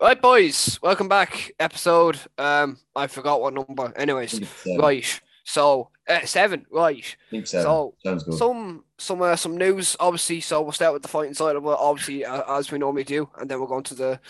Right, 0.00 0.22
boys, 0.22 0.78
welcome 0.82 1.08
back. 1.08 1.52
Episode, 1.58 2.16
um, 2.38 2.78
I 2.94 3.08
forgot 3.08 3.40
what 3.40 3.54
number. 3.54 3.92
Anyways, 3.96 4.40
right. 4.78 5.20
So 5.42 5.90
uh, 6.08 6.24
seven, 6.24 6.64
right? 6.70 7.16
think 7.28 7.48
seven. 7.48 7.64
So 7.64 7.94
Sounds 8.04 8.22
good. 8.22 8.34
some 8.34 8.84
some 8.98 9.20
uh, 9.20 9.34
some 9.34 9.58
news, 9.58 9.96
obviously. 9.98 10.40
So 10.40 10.62
we'll 10.62 10.70
start 10.70 10.92
with 10.92 11.02
the 11.02 11.08
fighting 11.08 11.34
side 11.34 11.56
of 11.56 11.64
it, 11.64 11.68
obviously, 11.68 12.24
uh, 12.24 12.56
as 12.56 12.70
we 12.70 12.78
normally 12.78 13.04
do, 13.04 13.28
and 13.38 13.50
then 13.50 13.58
we'll 13.58 13.66
go 13.66 13.74
on 13.74 13.82
to 13.84 13.94
the 13.94 14.20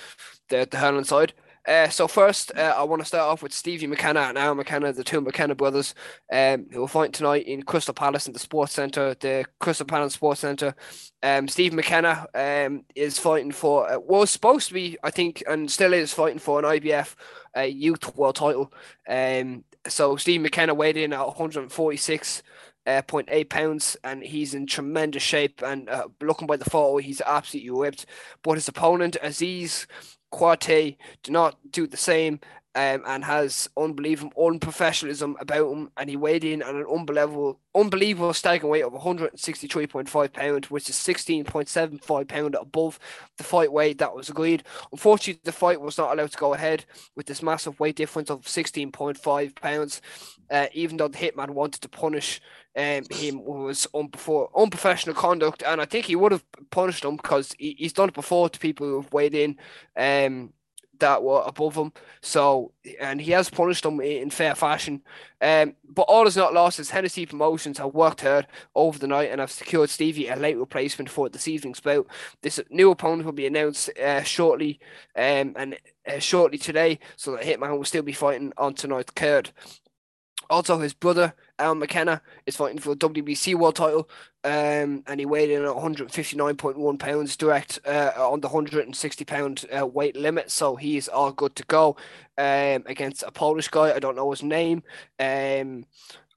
the, 0.48 0.66
the 0.70 0.78
hurling 0.78 1.04
side. 1.04 1.34
Uh, 1.66 1.88
so 1.88 2.08
first, 2.08 2.52
uh, 2.56 2.74
I 2.76 2.82
want 2.84 3.00
to 3.02 3.06
start 3.06 3.30
off 3.30 3.42
with 3.42 3.52
Stevie 3.52 3.86
McKenna 3.86 4.20
and 4.20 4.38
Aaron 4.38 4.56
McKenna, 4.56 4.92
the 4.92 5.04
two 5.04 5.20
McKenna 5.20 5.54
brothers, 5.54 5.94
um, 6.32 6.66
who 6.70 6.80
will 6.80 6.88
fight 6.88 7.12
tonight 7.12 7.46
in 7.46 7.62
Crystal 7.62 7.94
Palace 7.94 8.26
in 8.26 8.32
the 8.32 8.38
Sports 8.38 8.72
Centre, 8.72 9.14
the 9.20 9.44
Crystal 9.58 9.86
Palace 9.86 10.14
Sports 10.14 10.40
Centre. 10.40 10.74
Um, 11.22 11.48
Steve 11.48 11.72
McKenna 11.72 12.26
um, 12.34 12.84
is 12.94 13.18
fighting 13.18 13.52
for, 13.52 13.90
uh, 13.90 13.98
was 13.98 14.30
supposed 14.30 14.68
to 14.68 14.74
be, 14.74 14.96
I 15.02 15.10
think, 15.10 15.42
and 15.46 15.70
still 15.70 15.92
is 15.92 16.14
fighting 16.14 16.38
for 16.38 16.58
an 16.58 16.64
IBF 16.64 17.14
uh, 17.56 17.62
Youth 17.62 18.16
World 18.16 18.36
Title. 18.36 18.72
Um, 19.08 19.64
so 19.86 20.16
Steve 20.16 20.40
McKenna 20.40 20.74
weighed 20.74 20.96
in 20.96 21.12
at 21.12 21.26
146 21.26 22.42
uh, 22.86 23.02
0.8 23.02 23.48
pounds, 23.48 23.96
and 24.04 24.22
he's 24.22 24.54
in 24.54 24.66
tremendous 24.66 25.22
shape. 25.22 25.62
And 25.62 25.88
uh, 25.88 26.08
looking 26.20 26.46
by 26.46 26.56
the 26.56 26.68
photo, 26.68 26.96
he's 26.98 27.20
absolutely 27.20 27.70
ripped. 27.70 28.06
But 28.42 28.54
his 28.54 28.68
opponent, 28.68 29.16
Aziz 29.22 29.86
Quate, 30.32 30.96
do 31.22 31.32
not 31.32 31.56
do 31.70 31.86
the 31.86 31.96
same. 31.96 32.40
Um, 32.76 33.02
and 33.04 33.24
has 33.24 33.68
unbelievable 33.76 34.30
unprofessionalism 34.38 35.34
about 35.40 35.72
him, 35.72 35.90
and 35.96 36.08
he 36.08 36.16
weighed 36.16 36.44
in 36.44 36.62
at 36.62 36.72
an 36.72 36.86
unbelievable, 36.88 37.58
unbelievable 37.74 38.32
staggering 38.32 38.70
weight 38.70 38.84
of 38.84 38.92
163.5 38.92 40.32
pound, 40.32 40.66
which 40.66 40.88
is 40.88 40.94
16.75 40.94 42.28
pound 42.28 42.54
above 42.54 43.00
the 43.38 43.42
fight 43.42 43.72
weight 43.72 43.98
that 43.98 44.14
was 44.14 44.28
agreed. 44.28 44.62
Unfortunately, 44.92 45.40
the 45.42 45.50
fight 45.50 45.80
was 45.80 45.98
not 45.98 46.12
allowed 46.12 46.30
to 46.30 46.38
go 46.38 46.54
ahead 46.54 46.84
with 47.16 47.26
this 47.26 47.42
massive 47.42 47.80
weight 47.80 47.96
difference 47.96 48.30
of 48.30 48.42
16.5 48.42 49.54
pounds. 49.56 50.00
Uh, 50.48 50.66
even 50.72 50.96
though 50.96 51.08
the 51.08 51.18
hitman 51.18 51.50
wanted 51.50 51.80
to 51.80 51.88
punish 51.88 52.40
um, 52.76 53.02
him 53.10 53.44
was 53.44 53.86
unbefore, 53.94 54.50
unprofessional 54.56 55.14
conduct, 55.14 55.62
and 55.62 55.80
I 55.80 55.84
think 55.84 56.06
he 56.06 56.16
would 56.16 56.32
have 56.32 56.44
punished 56.70 57.04
him 57.04 57.16
because 57.16 57.54
he, 57.58 57.74
he's 57.78 57.92
done 57.92 58.08
it 58.08 58.14
before 58.14 58.48
to 58.48 58.58
people 58.58 58.86
who've 58.86 59.12
weighed 59.12 59.34
in 59.34 59.56
um, 59.96 60.52
that 61.00 61.22
were 61.22 61.42
above 61.44 61.74
him. 61.74 61.92
So, 62.20 62.72
and 63.00 63.20
he 63.20 63.32
has 63.32 63.50
punished 63.50 63.82
them 63.82 64.00
in, 64.00 64.30
fair 64.30 64.54
fashion. 64.54 65.02
Um, 65.40 65.74
but 65.88 66.02
all 66.02 66.26
is 66.26 66.36
not 66.36 66.54
lost 66.54 66.78
as 66.78 66.90
Hennessy 66.90 67.26
Promotions 67.26 67.78
have 67.78 67.94
worked 67.94 68.20
hard 68.20 68.46
over 68.74 68.98
the 68.98 69.08
night 69.08 69.30
and 69.30 69.40
have 69.40 69.50
secured 69.50 69.90
Stevie 69.90 70.28
a 70.28 70.36
late 70.36 70.58
replacement 70.58 71.10
for 71.10 71.28
this 71.28 71.48
evening's 71.48 71.80
bout. 71.80 72.06
This 72.42 72.60
new 72.70 72.90
opponent 72.90 73.24
will 73.24 73.32
be 73.32 73.46
announced 73.46 73.90
uh, 73.98 74.22
shortly, 74.22 74.78
um, 75.16 75.54
and 75.56 75.76
uh, 76.06 76.18
shortly 76.18 76.58
today, 76.58 77.00
so 77.16 77.32
that 77.32 77.42
Hitman 77.44 77.76
will 77.76 77.84
still 77.84 78.02
be 78.02 78.12
fighting 78.12 78.52
on 78.56 78.74
tonight's 78.74 79.10
card. 79.10 79.50
Also, 80.48 80.78
his 80.78 80.94
brother 80.94 81.34
Al 81.60 81.74
McKenna 81.74 82.22
is 82.46 82.56
fighting 82.56 82.78
for 82.78 82.94
the 82.94 83.08
WBC 83.08 83.54
world 83.54 83.76
title, 83.76 84.08
um, 84.44 85.04
and 85.06 85.20
he 85.20 85.26
weighed 85.26 85.50
in 85.50 85.64
at 85.64 85.70
159.1 85.70 86.98
pounds 86.98 87.36
direct 87.36 87.78
uh, 87.86 88.12
on 88.16 88.40
the 88.40 88.48
160 88.48 89.24
pound 89.24 89.66
uh, 89.76 89.86
weight 89.86 90.16
limit, 90.16 90.50
so 90.50 90.76
he's 90.76 91.06
all 91.08 91.32
good 91.32 91.54
to 91.56 91.64
go 91.64 91.96
um, 92.38 92.82
against 92.86 93.22
a 93.22 93.30
Polish 93.30 93.68
guy. 93.68 93.92
I 93.94 93.98
don't 93.98 94.16
know 94.16 94.30
his 94.30 94.42
name. 94.42 94.82
Um, 95.18 95.84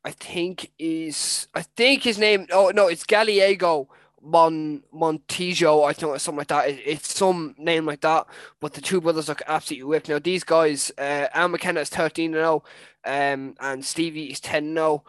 I 0.06 0.12
think 0.12 0.72
is 0.78 1.48
I 1.56 1.62
think 1.62 2.04
his 2.04 2.20
name. 2.20 2.48
Oh 2.52 2.72
no, 2.76 2.88
it's 2.88 3.06
Gallego 3.06 3.88
Mon 4.24 4.82
Montijo. 4.94 5.88
I 5.88 5.94
think 5.94 6.16
it's 6.16 6.24
something 6.24 6.40
like 6.40 6.48
that. 6.48 6.70
It, 6.70 6.82
it's 6.86 7.16
some 7.16 7.56
name 7.58 7.86
like 7.86 8.02
that. 8.02 8.26
But 8.60 8.74
the 8.74 8.82
two 8.82 9.02
brothers 9.02 9.28
look 9.28 9.42
absolutely 9.48 9.90
ripped. 9.90 10.10
Now 10.10 10.20
these 10.20 10.44
guys, 10.44 10.92
uh, 10.98 11.28
Al 11.34 11.50
McKenna 11.50 11.82
is 11.82 11.90
13 11.90 12.34
0, 12.34 12.64
um, 13.06 13.56
and 13.60 13.86
Stevie 13.86 14.32
is 14.32 14.40
10 14.40 14.74
0. 14.74 15.04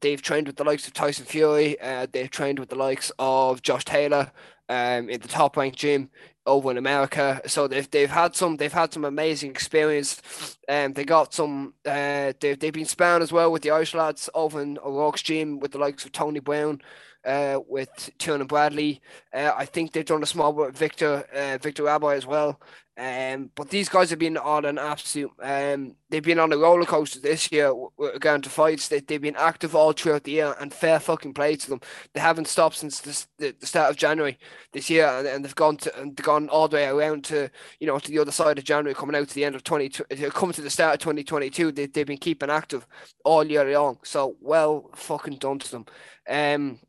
They've 0.00 0.22
trained 0.22 0.46
with 0.46 0.56
the 0.56 0.64
likes 0.64 0.86
of 0.86 0.94
Tyson 0.94 1.26
Fury. 1.26 1.78
Uh, 1.80 2.06
they've 2.10 2.30
trained 2.30 2.58
with 2.58 2.70
the 2.70 2.76
likes 2.76 3.12
of 3.18 3.60
Josh 3.62 3.84
Taylor 3.84 4.32
um, 4.70 5.10
in 5.10 5.20
the 5.20 5.28
top 5.28 5.56
ranked 5.56 5.78
gym 5.78 6.08
over 6.46 6.70
in 6.70 6.78
America. 6.78 7.40
So 7.46 7.68
they've 7.68 7.90
they've 7.90 8.10
had 8.10 8.34
some 8.34 8.56
they've 8.56 8.72
had 8.72 8.92
some 8.92 9.04
amazing 9.04 9.50
experience. 9.50 10.56
Um, 10.68 10.94
they 10.94 11.04
got 11.04 11.34
some 11.34 11.74
uh, 11.84 12.32
they've 12.40 12.58
they've 12.58 12.72
been 12.72 12.84
sparring 12.86 13.22
as 13.22 13.32
well 13.32 13.52
with 13.52 13.62
the 13.62 13.70
Irish 13.70 13.94
lads 13.94 14.30
over 14.34 14.62
in 14.62 14.78
O'Rourke's 14.78 15.22
gym 15.22 15.60
with 15.60 15.72
the 15.72 15.78
likes 15.78 16.04
of 16.04 16.12
Tony 16.12 16.40
Brown. 16.40 16.80
Uh, 17.24 17.60
with 17.68 18.10
Tiernan 18.18 18.46
Bradley, 18.46 19.02
uh, 19.34 19.52
I 19.54 19.66
think 19.66 19.92
they've 19.92 20.04
done 20.04 20.22
a 20.22 20.26
small 20.26 20.52
bit 20.52 20.66
with 20.66 20.78
Victor, 20.78 21.24
uh, 21.34 21.58
Victor 21.60 21.82
Rabbi 21.82 22.14
as 22.14 22.26
well. 22.26 22.58
Um, 23.00 23.50
but 23.54 23.70
these 23.70 23.88
guys 23.88 24.10
have 24.10 24.18
been 24.18 24.36
on 24.36 24.66
an 24.66 24.76
absolute. 24.76 25.30
Um, 25.40 25.96
they've 26.10 26.22
been 26.22 26.38
on 26.38 26.52
a 26.52 26.58
roller 26.58 26.84
coaster 26.84 27.18
this 27.18 27.50
year 27.50 27.72
going 28.18 28.42
to 28.42 28.50
fights. 28.50 28.88
They 28.88 29.00
they've 29.00 29.22
been 29.22 29.36
active 29.36 29.74
all 29.74 29.92
throughout 29.92 30.24
the 30.24 30.32
year 30.32 30.54
and 30.60 30.72
fair 30.72 31.00
fucking 31.00 31.32
play 31.32 31.56
to 31.56 31.70
them. 31.70 31.80
They 32.12 32.20
haven't 32.20 32.48
stopped 32.48 32.76
since 32.76 33.00
the, 33.00 33.26
the, 33.38 33.56
the 33.58 33.66
start 33.66 33.88
of 33.88 33.96
January 33.96 34.38
this 34.74 34.90
year, 34.90 35.06
and, 35.06 35.26
and 35.26 35.42
they've 35.42 35.54
gone 35.54 35.78
to 35.78 35.98
and 35.98 36.14
they've 36.14 36.26
gone 36.26 36.50
all 36.50 36.68
the 36.68 36.76
way 36.76 36.88
around 36.88 37.24
to 37.24 37.48
you 37.78 37.86
know 37.86 37.98
to 37.98 38.10
the 38.10 38.18
other 38.18 38.32
side 38.32 38.58
of 38.58 38.64
January, 38.64 38.94
coming 38.94 39.16
out 39.16 39.28
to 39.28 39.34
the 39.34 39.46
end 39.46 39.54
of 39.54 39.64
twenty 39.64 39.88
coming 39.88 40.52
to 40.52 40.60
the 40.60 40.68
start 40.68 40.94
of 40.96 41.00
twenty 41.00 41.24
twenty 41.24 41.48
two. 41.48 41.72
They 41.72 41.86
they've 41.86 42.06
been 42.06 42.18
keeping 42.18 42.50
active 42.50 42.86
all 43.24 43.44
year 43.44 43.64
long. 43.72 43.98
So 44.04 44.36
well 44.42 44.90
fucking 44.94 45.38
done 45.38 45.60
to 45.60 45.70
them. 45.70 45.86
Um, 46.28 46.80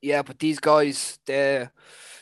yeah, 0.00 0.22
but 0.22 0.38
these 0.38 0.58
guys, 0.58 1.18
they're 1.26 1.72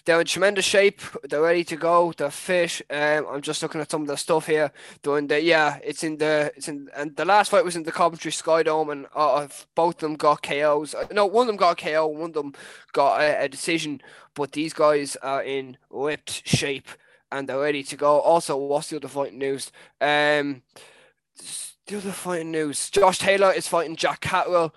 they're 0.07 0.21
in 0.21 0.27
tremendous 0.27 0.65
shape. 0.65 1.01
They're 1.29 1.43
ready 1.43 1.65
to 1.65 1.77
go. 1.77 2.13
They're 2.17 2.31
fit. 2.31 2.81
Um, 2.89 3.27
I'm 3.29 3.43
just 3.43 3.61
looking 3.61 3.81
at 3.81 3.91
some 3.91 4.03
of 4.03 4.07
the 4.09 4.17
stuff 4.17 4.47
here. 4.47 4.71
Doing 5.03 5.27
the 5.27 5.43
yeah, 5.43 5.79
it's 5.83 6.05
in 6.05 6.17
the 6.19 6.53
it's 6.57 6.69
in 6.69 6.89
and 6.97 7.17
the 7.17 7.25
last 7.25 7.51
fight 7.51 7.65
was 7.65 7.75
in 7.77 7.83
the 7.83 7.93
Coventry 7.93 8.31
Sky 8.31 8.63
Dome, 8.63 8.91
and 8.91 9.07
uh, 9.15 9.49
both 9.75 9.97
of 9.97 10.01
them 10.01 10.15
got 10.15 10.43
KOs. 10.43 10.95
Uh, 10.95 11.07
No, 11.11 11.27
one 11.27 11.43
of 11.43 11.47
them 11.49 11.57
got 11.57 11.79
KO. 11.79 12.07
One 12.07 12.31
of 12.31 12.35
them 12.35 12.55
got 12.93 13.21
a, 13.21 13.45
a 13.45 13.49
decision. 13.49 14.01
But 14.35 14.53
these 14.53 14.73
guys 14.73 15.17
are 15.17 15.43
in 15.43 15.77
ripped 15.91 16.47
shape 16.47 16.89
and 17.33 17.49
they're 17.49 17.59
ready 17.59 17.83
to 17.83 17.97
go. 17.97 18.21
Also, 18.21 18.57
what's 18.57 18.91
the 18.91 18.97
other 18.97 19.09
fighting 19.09 19.39
news? 19.39 19.73
Um, 20.01 20.63
the 21.87 21.97
other 21.97 22.13
fighting 22.13 22.53
news: 22.53 22.91
Josh 22.91 23.19
Taylor 23.19 23.53
is 23.53 23.67
fighting 23.67 23.97
Jack 23.97 24.21
Catterall 24.21 24.75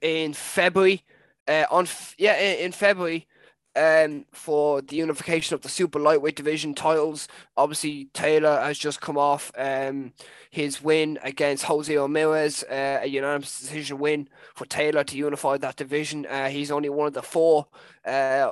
in 0.00 0.32
February 0.32 1.04
uh, 1.48 1.64
on 1.70 1.86
yeah 2.18 2.38
in, 2.38 2.72
February 2.72 3.26
um 3.74 4.26
for 4.32 4.82
the 4.82 4.96
unification 4.96 5.54
of 5.54 5.62
the 5.62 5.68
super 5.68 5.98
lightweight 5.98 6.36
division 6.36 6.74
titles. 6.74 7.26
Obviously, 7.56 8.08
Taylor 8.12 8.60
has 8.60 8.78
just 8.78 9.00
come 9.00 9.16
off 9.16 9.50
um 9.56 10.12
his 10.50 10.82
win 10.82 11.18
against 11.22 11.64
Jose 11.64 11.96
Ramirez, 11.96 12.62
uh, 12.64 13.00
a 13.02 13.06
unanimous 13.06 13.58
decision 13.60 13.98
win 13.98 14.28
for 14.54 14.66
Taylor 14.66 15.02
to 15.04 15.16
unify 15.16 15.56
that 15.56 15.76
division. 15.76 16.26
Uh, 16.26 16.48
he's 16.48 16.70
only 16.70 16.90
one 16.90 17.06
of 17.06 17.14
the 17.14 17.22
four. 17.22 17.66
Uh, 18.04 18.50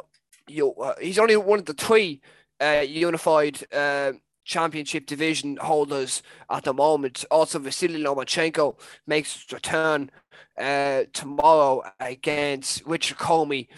you, 0.49 0.73
uh, 0.75 0.95
he's 1.01 1.19
only 1.19 1.37
one 1.37 1.59
of 1.59 1.67
the 1.67 1.75
three 1.75 2.23
uh, 2.61 2.85
unified 2.87 3.61
uh, 3.73 4.13
championship 4.45 5.07
division 5.07 5.59
holders 5.59 6.23
at 6.49 6.65
the 6.65 6.75
moment. 6.75 7.25
Also, 7.31 7.59
Vasily 7.59 8.03
Lomachenko 8.03 8.79
makes 9.07 9.47
return 9.53 10.11
uh, 10.61 11.05
tomorrow 11.13 11.83
against 11.99 12.85
Richard 12.87 13.19
Commey 13.19 13.69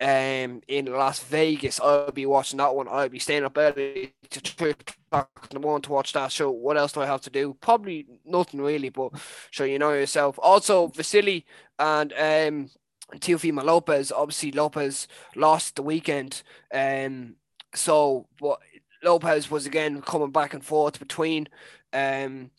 um, 0.00 0.62
in 0.68 0.86
Las 0.86 1.20
Vegas. 1.24 1.80
I'll 1.80 2.12
be 2.12 2.26
watching 2.26 2.58
that 2.58 2.74
one. 2.74 2.88
I'll 2.88 3.08
be 3.08 3.18
staying 3.18 3.44
up 3.44 3.58
early 3.58 4.14
to 4.30 4.40
three 4.40 4.70
o'clock 4.70 5.48
in 5.50 5.54
the 5.54 5.60
morning 5.60 5.82
to 5.82 5.92
watch 5.92 6.12
that 6.12 6.32
show. 6.32 6.50
What 6.50 6.76
else 6.76 6.92
do 6.92 7.00
I 7.00 7.06
have 7.06 7.22
to 7.22 7.30
do? 7.30 7.56
Probably 7.60 8.06
nothing 8.24 8.60
really, 8.60 8.88
but 8.88 9.12
sure 9.50 9.66
you 9.66 9.78
know 9.78 9.92
yourself. 9.92 10.38
Also, 10.40 10.88
Vasily 10.88 11.44
and 11.78 12.12
um, 12.12 12.70
Teofimo 13.16 13.64
Lopez. 13.64 14.12
Obviously, 14.12 14.52
Lopez 14.52 15.08
lost 15.34 15.76
the 15.76 15.82
weekend. 15.82 16.42
Um, 16.72 17.34
so, 17.74 18.28
but 18.40 18.60
Lopez 19.02 19.50
was 19.50 19.66
again 19.66 20.00
coming 20.02 20.30
back 20.30 20.54
and 20.54 20.64
forth 20.64 20.98
between. 20.98 21.48
Um, 21.92 22.50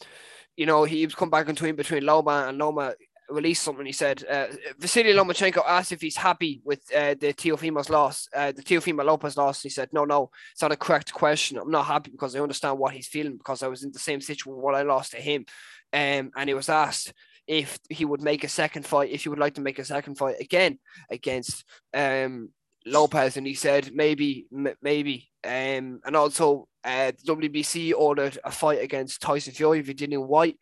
you 0.57 0.65
know, 0.65 0.83
he 0.83 1.05
was 1.05 1.15
coming 1.15 1.31
back 1.31 1.47
and 1.47 1.55
between 1.55 1.75
between 1.77 2.05
Loma 2.05 2.47
and 2.49 2.57
Loma 2.57 2.93
released 3.29 3.63
something. 3.63 3.85
He 3.85 3.91
said 3.91 4.23
uh, 4.29 4.47
Vasily 4.77 5.13
Lomachenko 5.13 5.63
asked 5.65 5.91
if 5.91 6.01
he's 6.01 6.17
happy 6.17 6.61
with 6.63 6.81
uh, 6.95 7.15
the 7.19 7.33
Teofimo's 7.33 7.89
loss, 7.89 8.27
uh, 8.35 8.51
the 8.51 8.63
Teofimo 8.63 9.03
Lopez 9.03 9.37
loss. 9.37 9.61
He 9.61 9.69
said, 9.69 9.89
"No, 9.91 10.05
no, 10.05 10.29
it's 10.51 10.61
not 10.61 10.71
a 10.71 10.77
correct 10.77 11.13
question. 11.13 11.57
I'm 11.57 11.71
not 11.71 11.85
happy 11.85 12.11
because 12.11 12.35
I 12.35 12.39
understand 12.39 12.79
what 12.79 12.93
he's 12.93 13.07
feeling 13.07 13.37
because 13.37 13.63
I 13.63 13.67
was 13.67 13.83
in 13.83 13.91
the 13.91 13.99
same 13.99 14.21
situation 14.21 14.53
when 14.55 14.75
I 14.75 14.83
lost 14.83 15.11
to 15.11 15.17
him." 15.17 15.45
Um, 15.91 16.31
and 16.35 16.47
he 16.47 16.53
was 16.53 16.69
asked 16.69 17.13
if 17.47 17.79
he 17.89 18.05
would 18.05 18.21
make 18.21 18.43
a 18.43 18.47
second 18.47 18.85
fight, 18.85 19.09
if 19.09 19.23
he 19.23 19.29
would 19.29 19.39
like 19.39 19.55
to 19.55 19.61
make 19.61 19.79
a 19.79 19.85
second 19.85 20.15
fight 20.15 20.35
again 20.39 20.77
against 21.09 21.65
um, 21.95 22.49
Lopez, 22.85 23.37
and 23.37 23.47
he 23.47 23.55
said 23.55 23.91
maybe, 23.93 24.45
m- 24.55 24.75
maybe. 24.81 25.29
Um, 25.43 25.99
and 26.05 26.15
also, 26.15 26.67
uh, 26.83 27.11
WBC 27.25 27.93
ordered 27.97 28.37
a 28.43 28.51
fight 28.51 28.81
against 28.81 29.21
Tyson 29.21 29.53
Fury, 29.53 29.81
Virginia 29.81 30.19
White. 30.19 30.57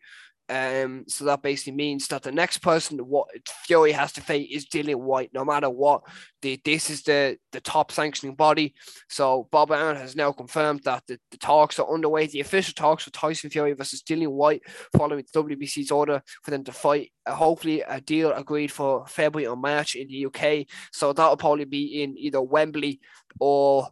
Um, 0.50 1.04
so 1.08 1.24
that 1.26 1.42
basically 1.42 1.72
means 1.72 2.08
that 2.08 2.22
the 2.22 2.32
next 2.32 2.58
person 2.58 2.98
what 2.98 3.28
Fury 3.64 3.92
has 3.92 4.12
to 4.12 4.22
face 4.22 4.48
is 4.50 4.66
Dillian 4.66 5.00
Whyte, 5.00 5.30
no 5.34 5.44
matter 5.44 5.68
what. 5.68 6.02
The, 6.40 6.60
this 6.64 6.88
is 6.88 7.02
the 7.02 7.36
the 7.52 7.60
top 7.60 7.92
sanctioning 7.92 8.34
body. 8.34 8.74
So 9.08 9.48
Bob 9.50 9.70
Arum 9.70 9.96
has 9.96 10.16
now 10.16 10.32
confirmed 10.32 10.82
that 10.84 11.02
the, 11.06 11.18
the 11.30 11.36
talks 11.36 11.78
are 11.78 11.92
underway. 11.92 12.26
The 12.26 12.40
official 12.40 12.74
talks 12.74 13.04
for 13.04 13.10
Tyson 13.10 13.50
Fury 13.50 13.72
versus 13.72 14.02
Dillian 14.02 14.32
Whyte 14.32 14.62
following 14.96 15.24
the 15.32 15.42
WBC's 15.42 15.90
order 15.90 16.22
for 16.42 16.50
them 16.50 16.64
to 16.64 16.72
fight. 16.72 17.12
Uh, 17.26 17.34
hopefully, 17.34 17.82
a 17.82 18.00
deal 18.00 18.32
agreed 18.32 18.72
for 18.72 19.06
February 19.06 19.46
or 19.46 19.56
March 19.56 19.96
in 19.96 20.08
the 20.08 20.26
UK. 20.26 20.66
So 20.92 21.12
that'll 21.12 21.36
probably 21.36 21.66
be 21.66 22.02
in 22.02 22.16
either 22.16 22.40
Wembley 22.40 23.00
or 23.40 23.88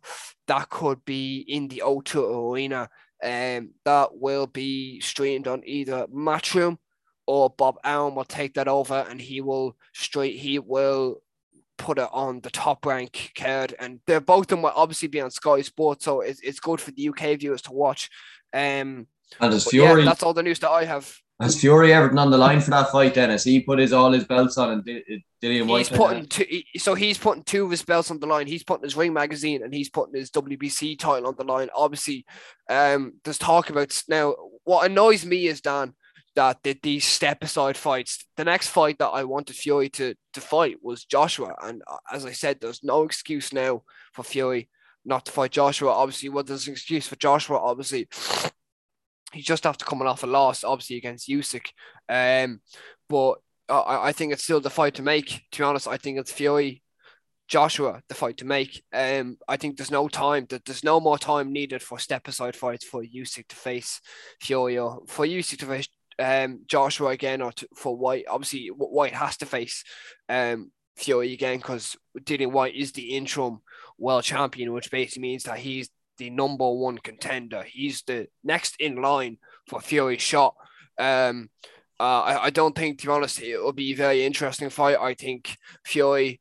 that 0.47 0.69
could 0.70 1.05
be 1.05 1.44
in 1.47 1.69
the 1.69 1.82
O2 1.85 2.53
Arena 2.53 2.88
um, 3.22 3.70
that 3.84 4.16
will 4.16 4.46
be 4.46 5.00
streamed 5.00 5.48
on 5.48 5.62
either 5.64 6.06
Matchroom 6.08 6.78
or 7.26 7.50
Bob 7.50 7.78
Arum 7.84 8.14
will 8.14 8.24
take 8.24 8.54
that 8.54 8.68
over 8.68 9.06
and 9.08 9.20
he 9.20 9.40
will 9.40 9.76
straight 9.92 10.36
he 10.38 10.58
will 10.58 11.22
put 11.78 11.98
it 11.98 12.08
on 12.12 12.40
the 12.40 12.50
top 12.50 12.86
rank 12.86 13.32
card. 13.36 13.74
And 13.78 14.00
they're 14.06 14.20
both 14.20 14.44
of 14.44 14.48
them 14.48 14.62
will 14.62 14.72
obviously 14.74 15.08
be 15.08 15.20
on 15.20 15.30
Sky 15.30 15.62
Sports 15.62 16.04
so 16.04 16.20
it's, 16.20 16.40
it's 16.40 16.60
good 16.60 16.80
for 16.80 16.92
the 16.92 17.08
UK 17.08 17.38
viewers 17.38 17.62
to 17.62 17.72
watch. 17.72 18.10
Um 18.52 19.06
and 19.40 19.54
as 19.54 19.66
Fury 19.66 20.02
yeah, 20.02 20.08
that's 20.08 20.22
all 20.22 20.34
the 20.34 20.42
news 20.42 20.60
that 20.60 20.70
I 20.70 20.84
have 20.84 21.16
has 21.40 21.60
Fury 21.60 21.92
Everton 21.92 22.18
on 22.18 22.30
the 22.30 22.38
line 22.38 22.60
for 22.60 22.70
that 22.70 22.90
fight, 22.90 23.14
Dennis? 23.14 23.44
He 23.44 23.60
put 23.60 23.78
his 23.78 23.92
all 23.92 24.12
his 24.12 24.24
belts 24.24 24.56
on 24.56 24.70
and 24.70 24.84
did, 24.84 25.02
Dillian 25.42 25.68
Whyte. 25.68 25.86
He's 25.86 25.96
putting 25.96 26.26
two, 26.26 26.46
so 26.78 26.94
he's 26.94 27.18
putting 27.18 27.42
two 27.42 27.64
of 27.64 27.70
his 27.70 27.82
belts 27.82 28.10
on 28.10 28.20
the 28.20 28.26
line. 28.26 28.46
He's 28.46 28.64
putting 28.64 28.84
his 28.84 28.96
Ring 28.96 29.12
magazine 29.12 29.62
and 29.62 29.74
he's 29.74 29.90
putting 29.90 30.14
his 30.14 30.30
WBC 30.30 30.98
title 30.98 31.28
on 31.28 31.34
the 31.36 31.44
line. 31.44 31.68
Obviously, 31.74 32.24
um, 32.70 33.14
there's 33.24 33.38
talk 33.38 33.68
about 33.68 34.02
now. 34.08 34.34
What 34.64 34.90
annoys 34.90 35.26
me 35.26 35.46
is 35.46 35.60
Dan 35.60 35.94
that 36.36 36.62
the, 36.62 36.78
these 36.82 37.04
step 37.04 37.42
aside 37.42 37.76
fights. 37.76 38.24
The 38.36 38.44
next 38.44 38.68
fight 38.68 38.98
that 38.98 39.08
I 39.08 39.24
wanted 39.24 39.56
Fury 39.56 39.90
to 39.90 40.14
to 40.32 40.40
fight 40.40 40.78
was 40.82 41.04
Joshua, 41.04 41.54
and 41.62 41.82
uh, 41.86 41.96
as 42.10 42.24
I 42.24 42.32
said, 42.32 42.60
there's 42.60 42.82
no 42.82 43.02
excuse 43.02 43.52
now 43.52 43.82
for 44.14 44.22
Fury 44.22 44.70
not 45.04 45.24
to 45.26 45.32
fight 45.32 45.52
Joshua. 45.52 45.90
Obviously, 45.90 46.28
well, 46.28 46.44
there's 46.44 46.66
an 46.66 46.72
excuse 46.72 47.06
for 47.06 47.16
Joshua. 47.16 47.58
Obviously, 47.58 48.08
he's 49.36 49.44
just 49.44 49.66
after 49.66 49.84
coming 49.84 50.08
off 50.08 50.22
a 50.22 50.26
loss, 50.26 50.64
obviously 50.64 50.96
against 50.96 51.28
Usyk. 51.28 51.68
Um, 52.08 52.60
but 53.08 53.34
I, 53.68 54.08
I 54.08 54.12
think 54.12 54.32
it's 54.32 54.44
still 54.44 54.60
the 54.60 54.70
fight 54.70 54.94
to 54.94 55.02
make. 55.02 55.42
To 55.52 55.58
be 55.58 55.64
honest, 55.64 55.88
I 55.88 55.96
think 55.96 56.18
it's 56.18 56.32
Fury, 56.32 56.82
Joshua, 57.48 58.02
the 58.08 58.14
fight 58.14 58.38
to 58.38 58.44
make. 58.44 58.82
Um, 58.92 59.38
I 59.46 59.56
think 59.56 59.76
there's 59.76 59.90
no 59.90 60.08
time 60.08 60.46
that 60.50 60.64
there's 60.64 60.84
no 60.84 61.00
more 61.00 61.18
time 61.18 61.52
needed 61.52 61.82
for 61.82 61.98
step 61.98 62.26
aside 62.28 62.56
fights 62.56 62.84
for 62.84 63.02
Usyk 63.02 63.48
to 63.48 63.56
face 63.56 64.00
Fury 64.40 64.78
or 64.78 65.02
for 65.06 65.26
Usyk 65.26 65.58
to 65.58 65.66
face 65.66 65.88
um 66.18 66.62
Joshua 66.66 67.10
again 67.10 67.42
or 67.42 67.52
to, 67.52 67.68
for 67.76 67.96
Whyte. 67.96 68.24
Obviously, 68.28 68.68
Whyte 68.68 69.12
has 69.12 69.36
to 69.38 69.46
face 69.46 69.84
um 70.28 70.72
Fury 70.96 71.34
again 71.34 71.58
because 71.58 71.96
Dillian 72.18 72.52
Whyte 72.52 72.74
is 72.74 72.92
the 72.92 73.16
interim 73.16 73.60
world 73.98 74.24
champion, 74.24 74.72
which 74.72 74.90
basically 74.90 75.22
means 75.22 75.44
that 75.44 75.58
he's 75.58 75.90
the 76.18 76.30
number 76.30 76.70
one 76.70 76.98
contender. 76.98 77.62
He's 77.62 78.02
the 78.02 78.28
next 78.44 78.76
in 78.78 78.96
line 79.02 79.38
for 79.68 79.80
Fury's 79.80 80.22
shot. 80.22 80.54
Um, 80.98 81.50
uh, 81.98 82.02
I, 82.02 82.44
I 82.44 82.50
don't 82.50 82.74
think, 82.76 82.98
to 82.98 83.06
be 83.06 83.12
honest, 83.12 83.40
it 83.40 83.58
will 83.58 83.72
be 83.72 83.92
a 83.92 83.96
very 83.96 84.24
interesting 84.24 84.70
fight. 84.70 84.98
I 85.00 85.14
think 85.14 85.56
Fury, 85.84 86.40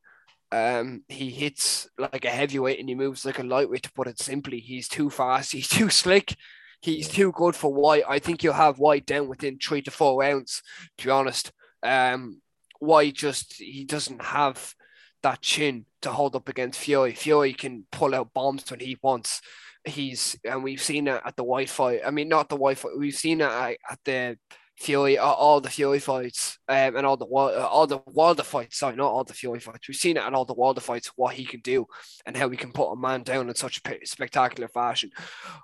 um, 0.51 1.04
he 1.07 1.30
hits 1.30 1.89
like 1.98 2.25
a 2.25 2.30
heavyweight 2.30 2.80
and 2.80 2.89
he 2.89 2.95
moves 2.95 3.25
like 3.25 3.39
a 3.39 3.44
lightweight. 3.44 3.83
To 3.83 3.92
put 3.94 4.07
it 4.07 4.19
simply, 4.19 4.60
he's 4.60 4.88
too 4.88 5.10
fast. 5.10 5.51
He's 5.54 5.68
too 5.68 5.89
slick. 5.89 6.36
He's 6.81 7.07
too 7.07 7.31
good 7.31 7.56
for 7.56 7.74
Whyte. 7.74 8.04
I 8.07 8.19
think 8.19 8.44
you'll 8.44 8.54
have 8.54 8.78
Whyte 8.78 9.06
down 9.06 9.28
within 9.28 9.57
three 9.57 9.81
to 9.83 9.92
four 9.92 10.19
rounds. 10.19 10.62
To 11.00 11.06
be 11.06 11.10
honest, 11.10 11.51
um, 11.81 12.42
Whyte 12.80 13.16
just 13.16 13.56
he 13.56 13.86
doesn't 13.86 14.21
have 14.21 14.75
that 15.24 15.42
chin 15.42 15.86
to 16.06 16.12
hold 16.12 16.36
up 16.36 16.50
against 16.50 16.80
Fury. 16.80 17.13
Fury 17.13 17.54
can 17.54 17.86
pull 17.92 18.16
out 18.16 18.34
bombs 18.34 18.69
when 18.72 18.80
he 18.80 18.98
wants 19.02 19.42
he's 19.86 20.38
and 20.44 20.63
we've 20.63 20.81
seen 20.81 21.07
it 21.07 21.22
at 21.25 21.36
the 21.36 21.44
Whyte 21.44 21.69
fight. 21.69 22.02
I 22.06 22.12
mean, 22.12 22.28
not 22.28 22.50
the 22.50 22.56
Whyte 22.56 22.78
fight. 22.78 22.98
We've 22.98 23.16
seen 23.16 23.42
it 23.42 23.50
at, 23.50 24.00
the 24.04 24.38
Fury, 24.78 25.18
all 25.18 25.62
the 25.62 25.69
Fury 25.69 26.00
fights, 26.00 26.57
um, 26.68 26.98
and 26.98 27.06
all 27.06 27.16
the 27.16 27.25
all 27.25 27.88
the 27.88 28.00
Wilder 28.07 28.44
fights. 28.44 28.78
Sorry, 28.78 28.96
not 28.96 29.10
all 29.12 29.24
the 29.24 29.34
Fury 29.34 29.60
fights. 29.60 29.88
We've 29.88 29.96
seen 29.96 30.18
it 30.18 30.24
at 30.24 30.34
all 30.34 30.46
the 30.46 30.54
Wilder 30.54 30.81
fights. 30.81 31.12
What 31.16 31.36
he 31.36 31.46
can 31.46 31.62
do 31.62 31.86
and 32.25 32.36
how 32.36 32.50
he 32.50 32.57
can 32.57 32.74
put 32.74 32.92
a 32.92 32.98
man 32.98 33.24
down 33.24 33.48
in 33.48 33.56
such 33.56 33.81
a 33.86 34.06
spectacular 34.06 34.68
fashion. 34.68 35.12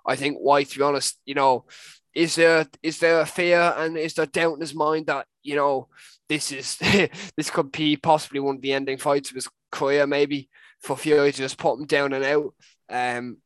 I 0.05 0.15
think 0.15 0.38
Whyte, 0.38 0.69
to 0.69 0.77
be 0.79 0.83
honest, 0.83 1.19
you 1.25 1.33
know, 1.33 1.65
is 2.13 2.35
there 2.35 2.67
is 2.81 2.99
there 2.99 3.19
a 3.19 3.25
fear 3.25 3.73
and 3.77 3.97
is 3.97 4.13
there 4.13 4.25
doubt 4.25 4.55
in 4.55 4.61
his 4.61 4.75
mind 4.75 5.07
that 5.07 5.27
you 5.43 5.55
know 5.55 5.88
this 6.29 6.51
is 6.51 6.77
this 7.38 7.49
could 7.49 7.71
be 7.71 7.97
possibly 7.97 8.39
one 8.39 8.55
of 8.55 8.61
the 8.61 8.73
ending 8.73 8.97
fights 8.97 9.29
of 9.29 9.35
his 9.35 9.49
career, 9.71 10.07
maybe 10.07 10.49
for 10.79 10.97
Fury 10.97 11.31
to 11.31 11.38
just 11.38 11.57
put 11.57 11.79
him 11.79 11.85
down 11.85 12.13
and 12.13 12.23
out. 12.23 12.53
Um, 12.89 13.38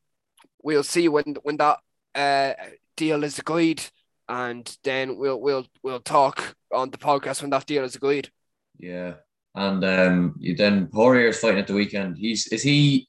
we'll 0.64 0.84
see 0.84 1.08
when 1.08 1.36
when 1.44 1.58
that 1.58 1.80
uh, 2.14 2.54
deal 2.96 3.24
is 3.24 3.40
agreed, 3.40 3.84
and 4.28 4.78
then 4.84 5.18
we'll 5.18 5.40
we'll 5.40 5.66
we'll 5.84 6.00
talk 6.00 6.56
on 6.74 6.90
the 6.90 6.98
podcast 6.98 7.42
when 7.42 7.52
that 7.52 7.66
deal 7.66 7.84
is 7.84 7.96
agreed. 7.96 8.30
Yeah, 8.78 9.16
and 9.54 9.84
um, 9.84 10.36
you 10.40 10.56
then 10.56 10.88
Poirier's 10.88 11.40
fighting 11.40 11.60
at 11.60 11.68
the 11.68 11.74
weekend. 11.74 12.18
He's 12.18 12.48
is 12.48 12.64
he 12.64 13.08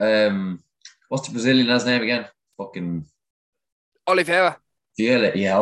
um, 0.00 0.62
what's 1.08 1.26
the 1.26 1.32
Brazilian 1.32 1.68
last 1.68 1.86
name 1.86 2.02
again? 2.02 2.26
Fucking 2.58 3.06
Oliveira. 4.06 4.58
Yeah, 4.96 5.32
yeah, 5.34 5.58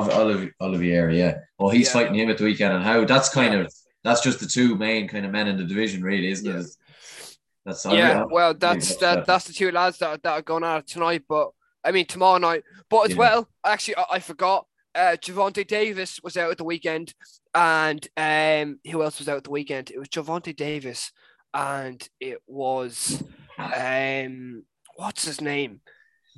Oliveira. 0.61 1.15
Yeah. 1.15 1.39
Well, 1.59 1.71
he's 1.71 1.89
yeah. 1.89 1.93
fighting 1.93 2.15
him 2.15 2.31
at 2.31 2.39
the 2.39 2.45
weekend, 2.45 2.73
and 2.73 2.85
how 2.85 3.05
that's 3.05 3.29
kind 3.29 3.55
of 3.55 3.73
that's 4.05 4.21
just 4.21 4.41
the 4.41 4.47
two 4.47 4.77
main 4.77 5.09
kind 5.09 5.27
of 5.27 5.33
men 5.33 5.49
in 5.49 5.57
the 5.57 5.65
division, 5.65 6.03
really, 6.03 6.31
isn't 6.31 6.47
yeah. 6.47 6.61
it? 6.61 6.67
That's 7.65 7.85
yeah. 7.87 8.25
Well, 8.25 8.55
that's 8.55 8.97
that, 8.97 9.27
that's 9.27 9.47
the 9.47 9.53
two 9.53 9.73
lads 9.73 9.99
that, 9.99 10.23
that 10.23 10.33
are 10.33 10.43
going 10.43 10.65
out 10.65 10.87
tonight, 10.87 11.25
but 11.29 11.51
I 11.83 11.93
mean 11.93 12.07
tomorrow 12.07 12.39
night. 12.39 12.63
But 12.91 13.07
as 13.07 13.11
yeah. 13.13 13.17
well, 13.17 13.49
actually, 13.65 13.97
I, 13.97 14.05
I 14.13 14.19
forgot. 14.21 14.67
Uh, 14.95 15.17
Gervonta 15.21 15.67
Davis 15.67 16.21
was 16.23 16.37
out 16.37 16.53
at 16.53 16.57
the 16.57 16.63
weekend, 16.63 17.15
and 17.53 18.07
um, 18.17 18.79
who 18.89 19.03
else 19.03 19.19
was 19.19 19.29
out 19.29 19.39
at 19.39 19.43
the 19.43 19.51
weekend? 19.51 19.91
It 19.91 19.99
was 19.99 20.07
Gervonta 20.07 20.55
Davis, 20.55 21.11
and 21.53 22.07
it 22.21 22.39
was 22.47 23.21
um, 23.59 24.63
what's 24.95 25.25
his 25.25 25.41
name? 25.41 25.81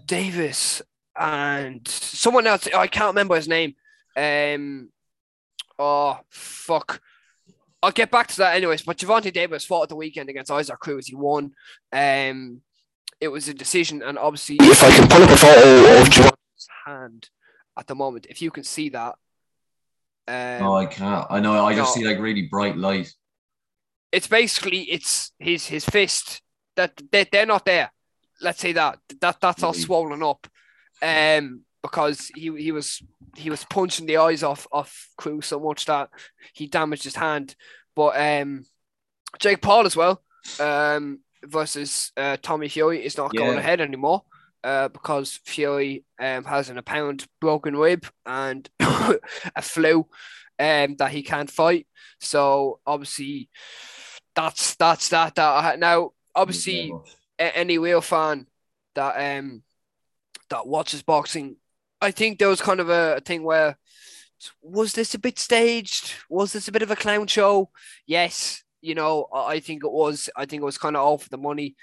Davis 0.06 0.80
and 1.18 1.86
someone 1.86 2.46
else. 2.46 2.68
I 2.74 2.86
can't 2.86 3.08
remember 3.08 3.36
his 3.36 3.48
name. 3.48 3.74
Um, 4.16 4.90
oh 5.78 6.20
fuck. 6.30 7.00
I'll 7.82 7.92
get 7.92 8.10
back 8.10 8.28
to 8.28 8.36
that 8.38 8.56
anyways. 8.56 8.82
But 8.82 8.98
Gervonta 8.98 9.32
Davis 9.32 9.64
fought 9.64 9.84
at 9.84 9.88
the 9.90 9.96
weekend 9.96 10.28
against 10.28 10.50
Isaac 10.50 10.78
Cruz. 10.78 11.06
He 11.06 11.14
won. 11.14 11.52
Um, 11.92 12.62
it 13.20 13.28
was 13.28 13.48
a 13.48 13.54
decision, 13.54 14.02
and 14.02 14.18
obviously, 14.18 14.56
if 14.60 14.82
I 14.82 14.90
can 14.90 15.08
pull 15.08 15.22
up 15.22 15.30
a 15.30 15.36
photo 15.36 16.00
of 16.00 16.08
Gervonta's 16.08 16.68
hand 16.84 17.30
at 17.78 17.86
the 17.86 17.94
moment, 17.94 18.26
if 18.28 18.42
you 18.42 18.50
can 18.50 18.64
see 18.64 18.88
that. 18.90 19.14
Um, 20.28 20.60
no, 20.60 20.74
I 20.74 20.86
can't. 20.86 21.26
I 21.30 21.40
know. 21.40 21.64
I 21.64 21.74
just 21.74 21.96
no. 21.96 22.00
see 22.02 22.08
like 22.08 22.18
really 22.18 22.42
bright 22.42 22.76
light. 22.76 23.12
It's 24.12 24.26
basically 24.26 24.80
it's 24.82 25.32
his 25.38 25.66
his 25.66 25.84
fist 25.84 26.42
that 26.76 27.00
they, 27.12 27.24
they're 27.30 27.46
not 27.46 27.64
there. 27.64 27.92
Let's 28.40 28.60
say 28.60 28.72
that 28.72 28.98
that 29.20 29.40
that's 29.40 29.62
all 29.62 29.72
swollen 29.72 30.22
up, 30.22 30.46
um, 31.02 31.62
because 31.82 32.30
he 32.34 32.54
he 32.56 32.72
was 32.72 33.02
he 33.36 33.50
was 33.50 33.64
punching 33.64 34.06
the 34.06 34.16
eyes 34.16 34.42
off 34.42 34.66
off 34.72 35.08
Cruz 35.16 35.46
so 35.46 35.60
much 35.60 35.86
that 35.86 36.10
he 36.52 36.66
damaged 36.66 37.04
his 37.04 37.16
hand. 37.16 37.54
But 37.94 38.18
um, 38.20 38.64
Jake 39.38 39.62
Paul 39.62 39.86
as 39.86 39.96
well 39.96 40.22
um, 40.60 41.20
versus 41.44 42.12
uh, 42.16 42.36
Tommy 42.42 42.68
Fury 42.68 43.04
is 43.04 43.16
not 43.16 43.32
yeah. 43.34 43.40
going 43.40 43.58
ahead 43.58 43.80
anymore 43.80 44.22
uh, 44.64 44.88
because 44.88 45.40
Fury 45.44 46.04
um, 46.20 46.44
has 46.44 46.68
an 46.68 46.78
apparent 46.78 47.26
broken 47.40 47.76
rib 47.76 48.06
and 48.24 48.68
a 48.80 49.62
flu 49.62 50.06
um, 50.58 50.96
that 50.96 51.10
he 51.10 51.22
can't 51.22 51.50
fight. 51.50 51.86
So 52.20 52.80
obviously, 52.86 53.48
that's 54.34 54.74
that's 54.76 55.08
that. 55.10 55.34
That 55.36 55.64
I, 55.64 55.76
now 55.76 56.12
obviously 56.34 56.92
any 57.38 57.78
real 57.78 58.00
fan 58.00 58.46
that 58.94 59.38
um 59.38 59.62
that 60.50 60.66
watches 60.66 61.02
boxing 61.02 61.56
I 62.00 62.10
think 62.10 62.38
there 62.38 62.48
was 62.48 62.60
kind 62.60 62.80
of 62.80 62.90
a, 62.90 63.16
a 63.16 63.20
thing 63.20 63.42
where 63.42 63.78
was 64.62 64.92
this 64.92 65.14
a 65.14 65.18
bit 65.18 65.38
staged? 65.38 66.12
Was 66.28 66.52
this 66.52 66.68
a 66.68 66.72
bit 66.72 66.82
of 66.82 66.90
a 66.90 66.96
clown 66.96 67.26
show? 67.26 67.70
Yes, 68.06 68.62
you 68.80 68.94
know, 68.94 69.26
I 69.34 69.60
think 69.60 69.82
it 69.82 69.90
was. 69.90 70.28
I 70.36 70.44
think 70.44 70.62
it 70.62 70.66
was 70.66 70.78
kind 70.78 70.96
of 70.96 71.02
all 71.02 71.18
for 71.18 71.28
the 71.28 71.38
money. 71.38 71.74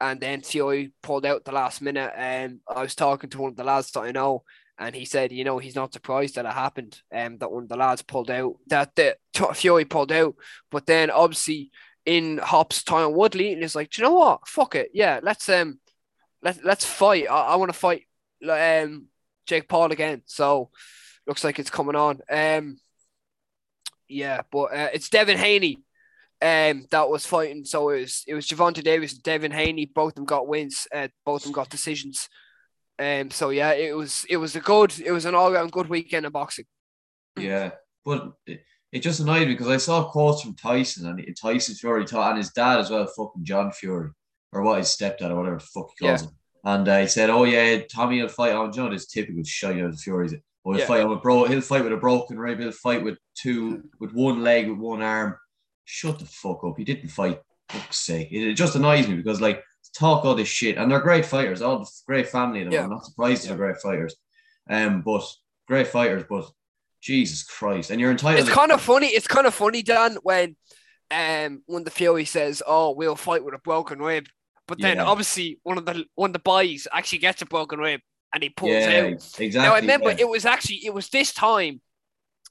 And 0.00 0.18
then 0.18 0.40
Fury 0.40 0.92
pulled 1.02 1.26
out 1.26 1.44
the 1.44 1.52
last 1.52 1.82
minute. 1.82 2.12
And 2.16 2.60
I 2.68 2.82
was 2.82 2.94
talking 2.94 3.30
to 3.30 3.38
one 3.38 3.50
of 3.50 3.56
the 3.56 3.64
lads 3.64 3.90
that 3.92 4.00
I 4.00 4.12
know, 4.12 4.44
and 4.78 4.94
he 4.94 5.04
said, 5.04 5.30
you 5.30 5.44
know, 5.44 5.58
he's 5.58 5.76
not 5.76 5.92
surprised 5.92 6.34
that 6.34 6.46
it 6.46 6.52
happened. 6.52 7.00
Um, 7.14 7.38
that 7.38 7.52
one 7.52 7.64
of 7.64 7.68
the 7.68 7.76
lads 7.76 8.02
pulled 8.02 8.30
out, 8.30 8.56
that 8.68 8.94
the 8.96 9.16
Fury 9.54 9.84
pulled 9.84 10.10
out. 10.10 10.34
But 10.70 10.86
then 10.86 11.10
obviously 11.10 11.70
in 12.06 12.38
hops 12.38 12.82
Tyron 12.82 13.14
Woodley, 13.14 13.52
and 13.52 13.74
like, 13.74 13.96
you 13.96 14.04
know 14.04 14.14
what? 14.14 14.48
Fuck 14.48 14.74
it, 14.74 14.90
yeah, 14.94 15.20
let's 15.22 15.48
um, 15.48 15.78
let 16.42 16.64
let's 16.64 16.84
fight. 16.84 17.30
I, 17.30 17.40
I 17.42 17.56
want 17.56 17.72
to 17.72 17.78
fight. 17.78 18.02
Um, 18.48 19.06
Jake 19.46 19.68
Paul 19.68 19.92
again. 19.92 20.22
So 20.26 20.70
looks 21.26 21.44
like 21.44 21.58
it's 21.58 21.70
coming 21.70 21.96
on. 21.96 22.20
Um, 22.30 22.78
Yeah, 24.08 24.42
but 24.50 24.74
uh, 24.74 24.88
it's 24.92 25.08
Devin 25.08 25.38
Haney 25.38 25.78
um, 26.42 26.86
that 26.90 27.08
was 27.08 27.26
fighting. 27.26 27.64
So 27.64 27.90
it 27.90 28.00
was 28.00 28.24
it 28.26 28.34
was 28.34 28.46
Gervonta 28.48 28.82
Davis 28.82 29.12
and 29.14 29.22
Devin 29.22 29.52
Haney. 29.52 29.86
Both 29.86 30.12
of 30.12 30.14
them 30.16 30.24
got 30.24 30.48
wins. 30.48 30.86
Uh, 30.94 31.08
both 31.24 31.42
of 31.42 31.44
them 31.44 31.52
got 31.52 31.68
decisions. 31.68 32.28
Um, 32.98 33.30
so 33.30 33.50
yeah, 33.50 33.72
it 33.72 33.96
was 33.96 34.26
it 34.28 34.36
was 34.36 34.56
a 34.56 34.60
good 34.60 34.98
it 35.00 35.12
was 35.12 35.24
an 35.24 35.34
all 35.34 35.52
round 35.52 35.72
good 35.72 35.88
weekend 35.88 36.26
of 36.26 36.32
boxing. 36.32 36.66
Yeah, 37.36 37.70
but 38.04 38.32
it, 38.46 38.62
it 38.92 39.00
just 39.00 39.20
annoyed 39.20 39.46
me 39.46 39.54
because 39.54 39.68
I 39.68 39.76
saw 39.78 40.10
quotes 40.10 40.42
from 40.42 40.54
Tyson 40.56 41.06
and 41.06 41.36
Tyson 41.40 41.76
Fury 41.76 42.04
taught 42.04 42.30
and 42.30 42.38
his 42.38 42.50
dad 42.50 42.80
as 42.80 42.90
well, 42.90 43.06
fucking 43.06 43.44
John 43.44 43.70
Fury, 43.72 44.10
or 44.52 44.62
what 44.62 44.78
his 44.78 44.88
stepdad 44.88 45.30
or 45.30 45.36
whatever 45.36 45.56
the 45.58 45.64
fuck 45.64 45.90
he 45.96 46.04
calls 46.04 46.22
Yeah. 46.22 46.28
him. 46.28 46.36
And 46.64 46.86
uh, 46.88 46.98
he 47.00 47.06
said, 47.06 47.30
"Oh 47.30 47.44
yeah, 47.44 47.80
Tommy 47.92 48.20
will 48.20 48.28
fight 48.28 48.52
on 48.52 48.72
John. 48.72 48.92
It's 48.92 49.06
typical 49.06 49.42
out 49.64 49.80
of 49.80 49.98
Fury's. 50.00 50.34
Or 50.62 50.74
he'll 50.74 50.80
Yeah. 50.80 50.86
fight 50.86 51.00
on 51.02 51.10
with 51.10 51.22
bro. 51.22 51.44
He'll 51.44 51.60
fight 51.62 51.84
with 51.84 51.92
a 51.92 51.96
broken 51.96 52.38
rib. 52.38 52.60
He'll 52.60 52.70
fight 52.70 53.02
with 53.02 53.16
two, 53.34 53.82
with 53.98 54.12
one 54.12 54.42
leg, 54.42 54.68
with 54.68 54.78
one 54.78 55.00
arm. 55.00 55.36
Shut 55.84 56.18
the 56.18 56.26
fuck 56.26 56.62
up. 56.64 56.74
He 56.76 56.84
didn't 56.84 57.08
fight. 57.08 57.40
Fuck's 57.70 57.98
sake. 58.00 58.28
It, 58.30 58.46
it 58.48 58.54
just 58.54 58.76
annoys 58.76 59.08
me 59.08 59.16
because 59.16 59.40
like 59.40 59.64
talk 59.94 60.24
all 60.24 60.34
this 60.34 60.48
shit, 60.48 60.76
and 60.76 60.90
they're 60.90 61.00
great 61.00 61.24
fighters. 61.24 61.62
All 61.62 61.78
the 61.78 61.90
great 62.06 62.28
family. 62.28 62.66
Yeah. 62.70 62.84
I'm 62.84 62.90
not 62.90 63.06
surprised 63.06 63.48
they're 63.48 63.56
great 63.56 63.78
fighters. 63.78 64.14
Um, 64.68 65.00
but 65.02 65.24
great 65.66 65.86
fighters. 65.86 66.24
But 66.28 66.44
Jesus 67.00 67.42
Christ, 67.42 67.90
and 67.90 67.98
you're 67.98 68.10
entitled. 68.10 68.46
It's 68.46 68.54
kind 68.54 68.72
of 68.72 68.82
funny. 68.82 69.06
It's 69.06 69.26
kind 69.26 69.46
of 69.46 69.54
funny, 69.54 69.82
Dan, 69.82 70.18
when 70.22 70.56
um 71.10 71.62
when 71.66 71.84
the 71.84 71.90
Fury 71.90 72.26
says, 72.26 72.62
"Oh, 72.66 72.90
we'll 72.90 73.16
fight 73.16 73.44
with 73.44 73.54
a 73.54 73.58
broken 73.58 74.00
rib," 74.00 74.26
but 74.70 74.78
then 74.80 74.96
Yeah. 74.98 75.04
obviously 75.04 75.58
one 75.64 75.76
of 75.76 75.84
the 75.84 76.06
one 76.14 76.30
of 76.30 76.32
the 76.32 76.38
boys 76.38 76.86
actually 76.92 77.18
gets 77.18 77.42
a 77.42 77.46
broken 77.46 77.80
rib 77.80 78.00
and 78.32 78.42
he 78.42 78.48
pulls 78.50 78.70
yeah, 78.70 79.00
out. 79.02 79.12
exactly. 79.12 79.48
Now 79.50 79.74
I 79.74 79.80
remember 79.80 80.10
yeah. 80.10 80.16
it 80.20 80.28
was 80.28 80.46
actually 80.46 80.80
it 80.84 80.94
was 80.94 81.08
this 81.08 81.34
time 81.34 81.80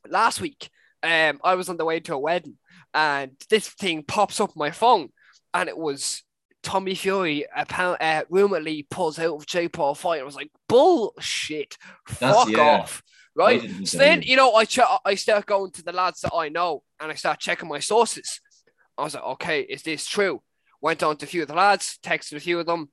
last 0.08 0.42
week. 0.42 0.70
Um, 1.02 1.40
I 1.44 1.56
was 1.56 1.70
on 1.70 1.78
the 1.78 1.86
way 1.86 2.02
to 2.02 2.14
a 2.14 2.20
wedding, 2.20 2.58
and 2.94 3.32
this 3.50 3.70
thing 3.70 4.04
pops 4.04 4.42
up 4.42 4.52
my 4.58 4.70
phone, 4.72 5.08
and 5.54 5.70
it 5.70 5.78
was 5.78 6.24
Tommy 6.62 6.94
Fury. 6.94 7.46
Apparently, 7.56 8.06
uh, 8.06 8.24
rumoredly 8.30 8.86
pulls 8.92 9.18
out 9.18 9.36
of 9.36 9.46
Jake 9.48 9.72
Paul 9.72 9.96
fight. 9.96 10.20
I 10.20 10.26
was 10.26 10.36
like, 10.36 10.52
bullshit. 10.68 11.78
That's- 12.20 12.36
Fuck 12.36 12.50
yeah. 12.50 12.80
off. 12.82 13.02
Right. 13.34 13.88
So 13.88 13.98
then, 13.98 14.22
you 14.24 14.36
know, 14.36 14.54
I 14.56 14.66
ch- 14.66 14.80
I 15.06 15.16
start 15.16 15.46
going 15.46 15.72
to 15.72 15.84
the 15.84 15.94
lads 15.94 16.20
that 16.22 16.34
I 16.36 16.50
know, 16.50 16.84
and 17.00 17.10
I 17.10 17.16
start 17.16 17.40
checking 17.40 17.70
my 17.70 17.80
sources. 17.80 18.42
I 18.98 19.04
was 19.04 19.14
like, 19.16 19.24
okay, 19.24 19.62
is 19.62 19.82
this 19.84 20.06
true? 20.06 20.42
Went 20.82 21.04
on 21.04 21.18
to 21.18 21.26
a 21.26 21.30
few 21.30 21.42
of 21.42 21.48
the 21.48 21.54
lads, 21.54 22.00
texted 22.04 22.38
a 22.38 22.40
few 22.40 22.60
of 22.60 22.66
them. 22.66 22.90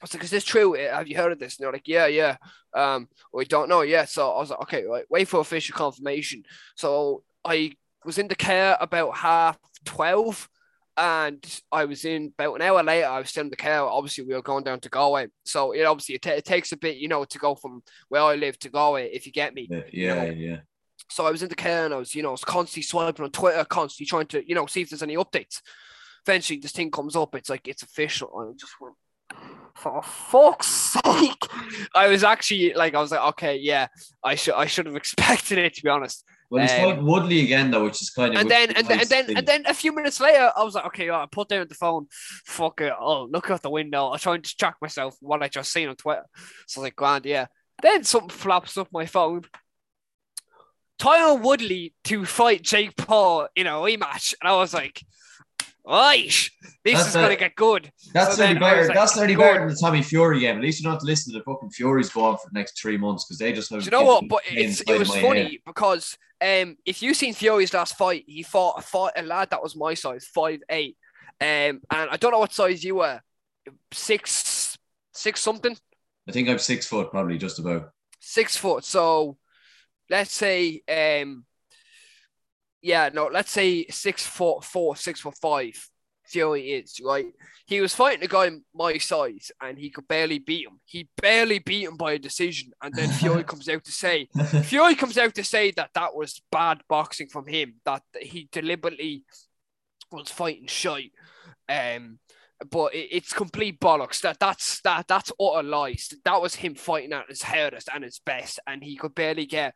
I 0.00 0.04
was 0.04 0.14
like, 0.14 0.24
is 0.24 0.30
this 0.30 0.44
true? 0.44 0.76
Uh, 0.76 0.96
Have 0.96 1.06
you 1.06 1.16
heard 1.16 1.32
of 1.32 1.38
this? 1.38 1.56
And 1.56 1.64
they're 1.64 1.72
like, 1.72 1.86
yeah, 1.86 2.06
yeah. 2.06 2.36
Um, 2.74 3.08
we 3.32 3.44
don't 3.44 3.68
know 3.68 3.82
yet. 3.82 4.08
So 4.08 4.32
I 4.32 4.40
was 4.40 4.50
like, 4.50 4.62
okay, 4.62 4.84
right, 4.84 5.04
wait 5.08 5.28
for 5.28 5.40
official 5.40 5.76
confirmation. 5.76 6.42
So 6.76 7.22
I 7.44 7.74
was 8.04 8.18
in 8.18 8.28
the 8.28 8.34
car 8.34 8.76
about 8.80 9.16
half 9.16 9.58
12 9.84 10.48
and 10.96 11.60
I 11.70 11.84
was 11.84 12.04
in 12.04 12.32
about 12.38 12.56
an 12.56 12.62
hour 12.62 12.82
later. 12.82 13.06
I 13.06 13.20
was 13.20 13.30
still 13.30 13.44
in 13.44 13.50
the 13.50 13.56
car. 13.56 13.88
Obviously, 13.88 14.24
we 14.24 14.34
were 14.34 14.42
going 14.42 14.64
down 14.64 14.80
to 14.80 14.88
Galway. 14.88 15.28
So 15.44 15.72
it 15.72 15.84
obviously 15.84 16.16
it, 16.16 16.22
ta- 16.22 16.30
it 16.30 16.44
takes 16.44 16.72
a 16.72 16.76
bit, 16.76 16.96
you 16.96 17.08
know, 17.08 17.24
to 17.24 17.38
go 17.38 17.54
from 17.54 17.82
where 18.08 18.22
I 18.22 18.34
live 18.34 18.58
to 18.60 18.68
Galway, 18.68 19.10
if 19.12 19.26
you 19.26 19.32
get 19.32 19.54
me. 19.54 19.68
Yeah, 19.70 19.82
yeah, 19.92 20.14
know, 20.14 20.30
yeah. 20.32 20.56
So 21.08 21.26
I 21.26 21.30
was 21.30 21.42
in 21.42 21.48
the 21.48 21.54
car 21.54 21.86
and 21.86 21.94
I 21.94 21.96
was, 21.96 22.14
you 22.14 22.22
know, 22.22 22.28
I 22.28 22.32
was 22.32 22.44
constantly 22.44 22.82
swiping 22.82 23.24
on 23.24 23.30
Twitter, 23.30 23.64
constantly 23.64 24.06
trying 24.06 24.26
to, 24.28 24.46
you 24.46 24.54
know, 24.54 24.66
see 24.66 24.82
if 24.82 24.90
there's 24.90 25.02
any 25.02 25.16
updates. 25.16 25.60
Eventually, 26.26 26.58
this 26.60 26.72
thing 26.72 26.90
comes 26.90 27.16
up. 27.16 27.34
It's 27.34 27.50
like 27.50 27.66
it's 27.66 27.82
official. 27.82 28.30
I 28.38 28.52
just 28.58 28.72
went, 28.80 28.94
for 29.74 30.02
fuck's 30.02 30.66
sake! 30.66 31.46
I 31.94 32.08
was 32.08 32.22
actually 32.22 32.74
like, 32.74 32.94
I 32.94 33.00
was 33.00 33.10
like, 33.10 33.28
okay, 33.30 33.56
yeah, 33.56 33.88
I 34.22 34.34
should, 34.34 34.54
I 34.54 34.66
should 34.66 34.86
have 34.86 34.96
expected 34.96 35.58
it 35.58 35.74
to 35.74 35.82
be 35.82 35.88
honest. 35.88 36.24
Well, 36.50 36.62
he's 36.62 36.72
Um, 36.72 37.06
Woodley 37.06 37.40
again 37.44 37.70
though, 37.70 37.84
which 37.84 38.02
is 38.02 38.10
kind 38.10 38.34
of 38.34 38.40
And 38.40 38.50
then, 38.50 38.72
and 38.72 38.86
then, 38.86 38.98
nice 38.98 39.06
and 39.06 39.10
then, 39.10 39.26
thing. 39.26 39.36
and 39.38 39.46
then 39.46 39.64
a 39.66 39.72
few 39.72 39.90
minutes 39.94 40.20
later, 40.20 40.52
I 40.54 40.62
was 40.62 40.74
like, 40.74 40.84
okay, 40.86 41.08
I 41.10 41.26
put 41.32 41.48
down 41.48 41.66
the 41.66 41.74
phone. 41.74 42.08
Fuck 42.44 42.82
it. 42.82 42.92
I'll 43.00 43.28
look 43.30 43.50
out 43.50 43.62
the 43.62 43.70
window. 43.70 44.08
I'll 44.08 44.18
try 44.18 44.34
and 44.34 44.42
distract 44.42 44.82
myself 44.82 45.16
what 45.20 45.42
I 45.42 45.48
just 45.48 45.72
seen 45.72 45.88
on 45.88 45.96
Twitter. 45.96 46.26
So 46.66 46.78
I 46.78 46.82
was 46.82 46.86
like, 46.88 46.96
grand, 46.96 47.24
yeah. 47.24 47.46
Then 47.80 48.04
something 48.04 48.28
flaps 48.28 48.76
up 48.76 48.88
my 48.92 49.06
phone. 49.06 49.44
Tyron 51.00 51.40
Woodley 51.40 51.94
to 52.04 52.26
fight 52.26 52.62
Jake 52.62 52.96
Paul 52.96 53.48
in 53.56 53.66
a 53.66 53.70
rematch. 53.70 54.34
And 54.40 54.48
I 54.50 54.54
was 54.56 54.74
like, 54.74 55.02
right, 55.86 56.50
this 56.84 56.94
That's 56.94 57.08
is 57.08 57.14
going 57.14 57.30
to 57.30 57.36
get 57.36 57.54
good. 57.56 57.90
That's 58.12 58.36
so 58.36 58.42
nearly 58.42 58.54
then 58.54 58.62
I 58.62 58.72
was 58.72 58.74
better. 58.74 58.88
like, 58.88 58.96
that's 58.96 59.16
nearly 59.16 59.36
better 59.36 59.58
than 59.60 59.68
the 59.68 59.76
Tommy 59.80 60.02
Fury 60.02 60.40
game. 60.40 60.56
At 60.56 60.62
least 60.62 60.80
you 60.80 60.84
don't 60.84 60.92
have 60.92 61.00
to 61.00 61.06
listen 61.06 61.32
to 61.32 61.38
the 61.38 61.44
fucking 61.44 61.70
Furies 61.70 62.10
go 62.10 62.24
on 62.24 62.36
for 62.38 62.48
the 62.52 62.58
next 62.58 62.80
three 62.80 62.96
months 62.96 63.24
because 63.24 63.38
they 63.38 63.52
just 63.52 63.70
have. 63.70 63.80
Do 63.80 63.84
you 63.84 63.90
know 63.90 64.04
what? 64.04 64.28
But 64.28 64.42
it's, 64.46 64.80
it 64.80 64.98
was 64.98 65.08
funny 65.08 65.42
head. 65.42 65.50
because 65.66 66.16
um, 66.40 66.76
if 66.84 67.02
you 67.02 67.14
seen 67.14 67.34
Fury's 67.34 67.74
last 67.74 67.96
fight, 67.96 68.24
he 68.26 68.42
fought 68.42 68.78
a, 68.78 68.82
fight, 68.82 69.12
a 69.16 69.22
lad 69.22 69.50
that 69.50 69.62
was 69.62 69.76
my 69.76 69.94
size, 69.94 70.26
five 70.26 70.60
eight, 70.68 70.96
um, 71.40 71.80
and 71.90 72.10
I 72.10 72.16
don't 72.16 72.32
know 72.32 72.40
what 72.40 72.52
size 72.52 72.82
you 72.84 72.96
were, 72.96 73.20
six 73.92 74.76
six 75.12 75.40
something, 75.40 75.76
I 76.28 76.32
think 76.32 76.48
I'm 76.48 76.58
six 76.58 76.86
foot, 76.86 77.10
probably 77.10 77.38
just 77.38 77.58
about. 77.58 77.90
six 78.20 78.56
foot. 78.56 78.84
So 78.84 79.36
let's 80.08 80.32
say, 80.32 80.80
um, 80.88 81.44
yeah, 82.82 83.10
no, 83.12 83.30
let's 83.32 83.52
say 83.52 83.86
six 83.86 84.26
foot 84.26 84.64
four, 84.64 84.96
six 84.96 85.20
foot 85.20 85.36
five. 85.40 85.88
Fury 86.26 86.72
is 86.72 87.00
right. 87.04 87.26
He 87.66 87.80
was 87.80 87.94
fighting 87.94 88.24
a 88.24 88.28
guy 88.28 88.50
my 88.74 88.98
size, 88.98 89.52
and 89.60 89.78
he 89.78 89.90
could 89.90 90.08
barely 90.08 90.38
beat 90.38 90.66
him. 90.66 90.80
He 90.84 91.08
barely 91.20 91.58
beat 91.58 91.84
him 91.84 91.96
by 91.96 92.12
a 92.12 92.18
decision, 92.18 92.72
and 92.82 92.94
then 92.94 93.10
Fury 93.10 93.44
comes 93.44 93.68
out 93.68 93.84
to 93.84 93.92
say, 93.92 94.28
Fury 94.64 94.94
comes 94.94 95.18
out 95.18 95.34
to 95.34 95.44
say 95.44 95.70
that 95.72 95.90
that 95.94 96.14
was 96.14 96.42
bad 96.50 96.82
boxing 96.88 97.28
from 97.28 97.46
him, 97.46 97.74
that 97.84 98.02
he 98.20 98.48
deliberately 98.50 99.24
was 100.10 100.30
fighting 100.30 100.66
shy. 100.66 101.10
Um, 101.68 102.18
but 102.70 102.94
it, 102.94 103.08
it's 103.10 103.32
complete 103.32 103.80
bollocks. 103.80 104.20
That 104.22 104.38
that's 104.38 104.80
that 104.82 105.06
that's 105.08 105.32
utter 105.40 105.62
lies. 105.62 106.12
That 106.24 106.40
was 106.40 106.54
him 106.54 106.74
fighting 106.74 107.12
at 107.12 107.28
his 107.28 107.42
hardest 107.42 107.88
and 107.94 108.04
his 108.04 108.20
best, 108.24 108.58
and 108.66 108.82
he 108.82 108.96
could 108.96 109.14
barely 109.14 109.46
get 109.46 109.74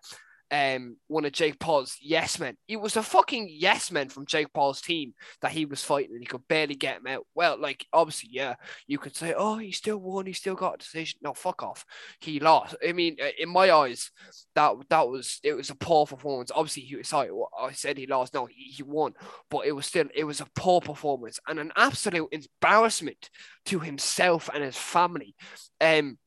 um 0.51 0.97
one 1.09 1.25
of 1.25 1.33
Jake 1.33 1.59
Paul's 1.59 1.97
yes 2.01 2.39
men. 2.39 2.57
He 2.67 2.77
was 2.77 2.97
a 2.97 3.03
fucking 3.03 3.49
yes 3.51 3.91
man 3.91 4.09
from 4.09 4.27
Jake 4.27 4.53
Paul's 4.53 4.81
team 4.81 5.15
that 5.41 5.53
he 5.53 5.65
was 5.65 5.83
fighting, 5.83 6.13
and 6.13 6.21
he 6.21 6.27
could 6.27 6.47
barely 6.49 6.75
get 6.75 6.99
him 6.99 7.07
out. 7.07 7.27
Well, 7.35 7.61
like 7.61 7.87
obviously, 7.93 8.31
yeah, 8.33 8.55
you 8.87 8.99
could 8.99 9.17
say, 9.17 9.35
oh, 9.37 9.59
he 9.59 9.73
still 9.73 9.99
won, 9.99 10.27
he 10.27 10.33
still 10.33 10.55
got 10.55 10.75
a 10.75 10.79
decision. 10.79 11.19
No, 11.23 11.35
fuck 11.35 11.63
off. 11.63 11.85
He 12.21 12.41
lost. 12.41 12.77
I 12.87 12.93
mean, 12.93 13.17
uh, 13.23 13.29
in 13.39 13.49
my 13.49 13.71
eyes, 13.71 14.11
that 14.55 14.75
that 14.89 15.09
was 15.09 15.41
it 15.43 15.55
was 15.55 15.71
a 15.71 15.75
poor 15.75 16.07
performance. 16.07 16.51
Obviously, 16.55 16.83
he 16.83 17.03
sorry, 17.03 17.31
I 17.59 17.73
said 17.73 17.99
he 17.99 18.07
lost. 18.07 18.35
No, 18.35 18.47
he, 18.47 18.73
he 18.77 18.83
won, 18.83 19.15
but 19.51 19.67
it 19.67 19.73
was 19.73 19.87
still 19.87 20.07
it 20.15 20.25
was 20.25 20.41
a 20.41 20.47
poor 20.55 20.81
performance 20.81 21.41
and 21.49 21.59
an 21.59 21.73
absolute 21.77 22.29
embarrassment 22.33 23.31
to 23.67 23.81
himself 23.81 24.49
and 24.53 24.63
his 24.63 24.77
family. 24.77 25.35
Um, 25.81 26.19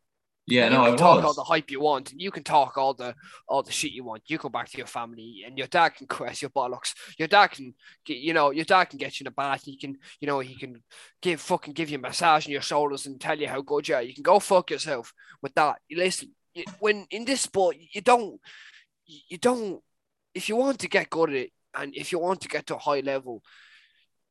yeah, 0.52 0.66
you 0.66 0.72
no, 0.72 0.86
can 0.86 0.94
I 0.94 0.98
talk 0.98 1.24
all 1.24 1.34
the 1.34 1.44
hype 1.44 1.72
you 1.72 1.80
want, 1.80 2.12
and 2.12 2.22
you 2.22 2.32
can 2.32 2.44
talk 2.44 2.78
all 2.78 2.94
the 2.94 3.16
all 3.48 3.64
the 3.64 3.72
shit 3.72 3.92
you 3.92 4.04
want. 4.04 4.24
You 4.28 4.38
go 4.38 4.50
back 4.50 4.70
to 4.70 4.78
your 4.78 4.88
family, 4.88 5.44
and 5.46 5.58
your 5.58 5.68
dad 5.68 5.90
can 5.90 6.08
caress 6.08 6.42
your 6.42 6.52
bollocks. 6.52 6.94
Your 7.18 7.28
dad 7.28 7.48
can, 7.48 7.74
you 8.08 8.34
know, 8.34 8.52
your 8.52 8.66
dad 8.66 8.86
can 8.86 8.98
get 8.98 9.20
you 9.20 9.24
in 9.24 9.28
a 9.28 9.32
bath. 9.32 9.64
He 9.66 9.78
can, 9.78 9.98
you 10.20 10.28
know, 10.28 10.40
he 10.40 10.56
can 10.56 10.82
give 11.22 11.42
fucking 11.42 11.74
give 11.74 11.90
you 11.90 11.98
a 11.98 12.02
massage 12.02 12.46
on 12.48 12.52
your 12.52 12.62
shoulders 12.62 13.06
and 13.06 13.20
tell 13.20 13.38
you 13.38 13.48
how 13.48 13.62
good 13.62 13.88
you 13.88 13.96
are. 13.96 14.02
You 14.02 14.14
can 14.14 14.24
go 14.24 14.40
fuck 14.40 14.72
yourself 14.72 15.14
with 15.42 15.54
that. 15.56 15.78
Listen, 15.92 16.34
when 16.80 17.06
in 17.12 17.26
this 17.26 17.42
sport, 17.42 17.78
you 17.80 18.02
don't, 18.02 18.40
you 19.06 19.38
don't. 19.38 19.82
If 20.34 20.50
you 20.50 20.56
want 20.56 20.80
to 20.80 20.90
get 20.90 21.10
good 21.10 21.30
at 21.30 21.36
it, 21.36 21.52
and 21.76 21.96
if 21.96 22.12
you 22.12 22.20
want 22.20 22.42
to 22.42 22.48
get 22.48 22.66
to 22.68 22.76
a 22.76 22.80
high 22.80 23.02
level, 23.02 23.44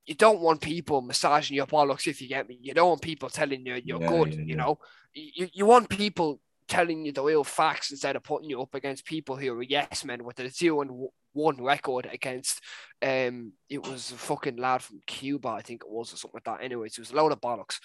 you 0.08 0.14
don't 0.14 0.40
want 0.40 0.62
people 0.62 1.02
massaging 1.02 1.54
your 1.56 1.66
bollocks. 1.66 2.06
If 2.06 2.22
you 2.22 2.28
get 2.28 2.48
me, 2.48 2.58
you 2.62 2.72
don't 2.72 2.88
want 2.88 3.02
people 3.02 3.28
telling 3.28 3.66
you 3.66 3.80
you're 3.84 4.00
Yeah, 4.00 4.08
good. 4.08 4.34
yeah, 4.34 4.42
you 4.42 4.56
know, 4.56 4.78
you, 5.12 5.48
you 5.52 5.66
want 5.66 5.90
people 5.90 6.40
telling 6.66 7.04
you 7.04 7.12
the 7.12 7.22
real 7.22 7.44
facts 7.44 7.90
instead 7.90 8.16
of 8.16 8.22
putting 8.22 8.48
you 8.48 8.60
up 8.60 8.74
against 8.74 9.04
people 9.04 9.36
who 9.36 9.52
are 9.52 9.62
yes 9.62 10.04
men 10.04 10.24
with 10.24 10.38
a 10.40 10.48
zero 10.50 10.82
and 10.82 11.08
one 11.32 11.62
record 11.62 12.08
against 12.12 12.60
um 13.02 13.52
it 13.70 13.82
was 13.82 14.10
a 14.12 14.14
fucking 14.14 14.56
lad 14.56 14.82
from 14.82 15.00
Cuba 15.06 15.48
I 15.48 15.62
think 15.62 15.82
it 15.82 15.90
was 15.90 16.12
or 16.12 16.16
something 16.16 16.40
like 16.44 16.44
that 16.44 16.62
anyways 16.64 16.92
it 16.92 17.00
was 17.00 17.10
a 17.10 17.16
load 17.16 17.32
of 17.32 17.40
bollocks 17.40 17.78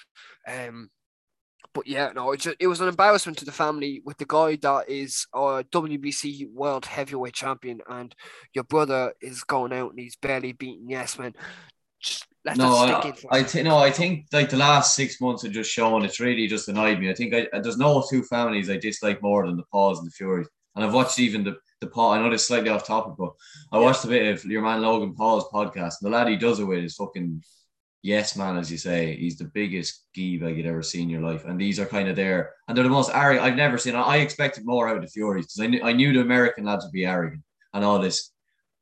um 0.48 0.90
but 1.74 1.88
yeah 1.88 2.12
no 2.14 2.32
it, 2.34 2.42
just, 2.42 2.58
it 2.60 2.68
was 2.68 2.82
an 2.82 2.90
embarrassment 2.90 3.38
to 3.38 3.46
the 3.46 3.52
family 3.54 4.02
with 4.06 4.18
the 4.18 4.26
guy 4.26 4.58
that 4.58 4.90
is 4.90 5.28
a 5.34 5.64
WBC 5.72 6.52
world 6.52 6.86
heavyweight 6.86 7.34
champion 7.34 7.80
and 7.88 8.14
your 8.54 8.66
brother 8.66 9.14
is 9.22 9.44
going 9.44 9.72
out 9.72 9.92
and 9.92 10.00
he's 10.00 10.18
barely 10.18 10.52
beating 10.52 10.90
yes 10.90 11.18
men 11.18 11.34
just 12.04 12.26
let 12.46 12.58
No, 12.58 12.76
I, 12.76 13.14
I 13.32 13.44
think 13.44 13.66
no, 13.66 13.78
I 13.78 13.90
think 13.92 14.28
like 14.32 14.50
the 14.50 14.58
last 14.58 14.96
six 14.96 15.20
months 15.22 15.44
have 15.44 15.52
just 15.52 15.72
shown 15.72 16.04
it's 16.04 16.20
really 16.20 16.48
just 16.48 16.68
annoyed 16.68 17.00
me. 17.00 17.10
I 17.10 17.16
think 17.16 17.34
I, 17.34 17.48
uh, 17.54 17.62
there's 17.62 17.78
no 17.78 18.04
two 18.10 18.24
families 18.24 18.70
I 18.70 18.78
dislike 18.78 19.22
more 19.22 19.46
than 19.48 19.58
the 19.58 19.64
Pauls 19.72 20.00
and 20.00 20.08
the 20.08 20.12
Furies. 20.12 20.48
And 20.76 20.84
I've 20.84 20.94
watched 20.94 21.20
even 21.20 21.44
the 21.44 21.58
the 21.82 21.88
Paul. 21.88 22.12
I 22.12 22.20
know 22.20 22.30
this 22.30 22.42
is 22.42 22.48
slightly 22.48 22.70
off 22.70 22.86
topic, 22.86 23.14
but 23.18 23.32
I 23.72 23.78
Yeah. 23.78 23.84
watched 23.86 24.06
a 24.06 24.08
bit 24.08 24.34
of 24.34 24.46
your 24.46 24.62
man 24.62 24.82
Logan 24.82 25.14
Paul's 25.16 25.50
podcast. 25.54 25.96
And 26.02 26.04
the 26.04 26.10
lad 26.10 26.28
he 26.28 26.36
does 26.36 26.60
it 26.60 26.66
with 26.66 26.84
is 26.84 26.96
fucking 26.96 27.44
yes 28.02 28.36
man, 28.36 28.58
as 28.58 28.72
you 28.72 28.78
say. 28.78 29.16
He's 29.16 29.38
the 29.38 29.46
biggest 29.46 30.06
geebag 30.16 30.58
you'd 30.58 30.66
ever 30.66 30.84
seen 30.84 31.04
in 31.04 31.10
your 31.10 31.22
life. 31.22 31.46
And 31.46 31.60
these 31.60 31.80
are 31.80 31.86
kind 31.86 32.10
of 32.10 32.16
there, 32.16 32.52
and 32.68 32.76
they're 32.76 32.84
the 32.84 32.90
most 32.90 33.12
arrogant 33.14 33.46
I've 33.46 33.56
never 33.56 33.78
seen. 33.78 33.96
I 33.96 34.18
expected 34.18 34.66
more 34.66 34.90
out 34.90 34.98
of 34.98 35.04
the 35.04 35.10
Furies 35.10 35.46
because 35.46 35.62
I 35.62 35.68
knew 35.68 35.82
I 35.84 35.94
knew 35.94 36.12
the 36.12 36.22
American 36.22 36.66
lads 36.66 36.84
would 36.86 36.92
be 36.92 37.06
arrogant 37.06 37.44
and 37.74 37.84
all 37.86 38.00
this 38.00 38.33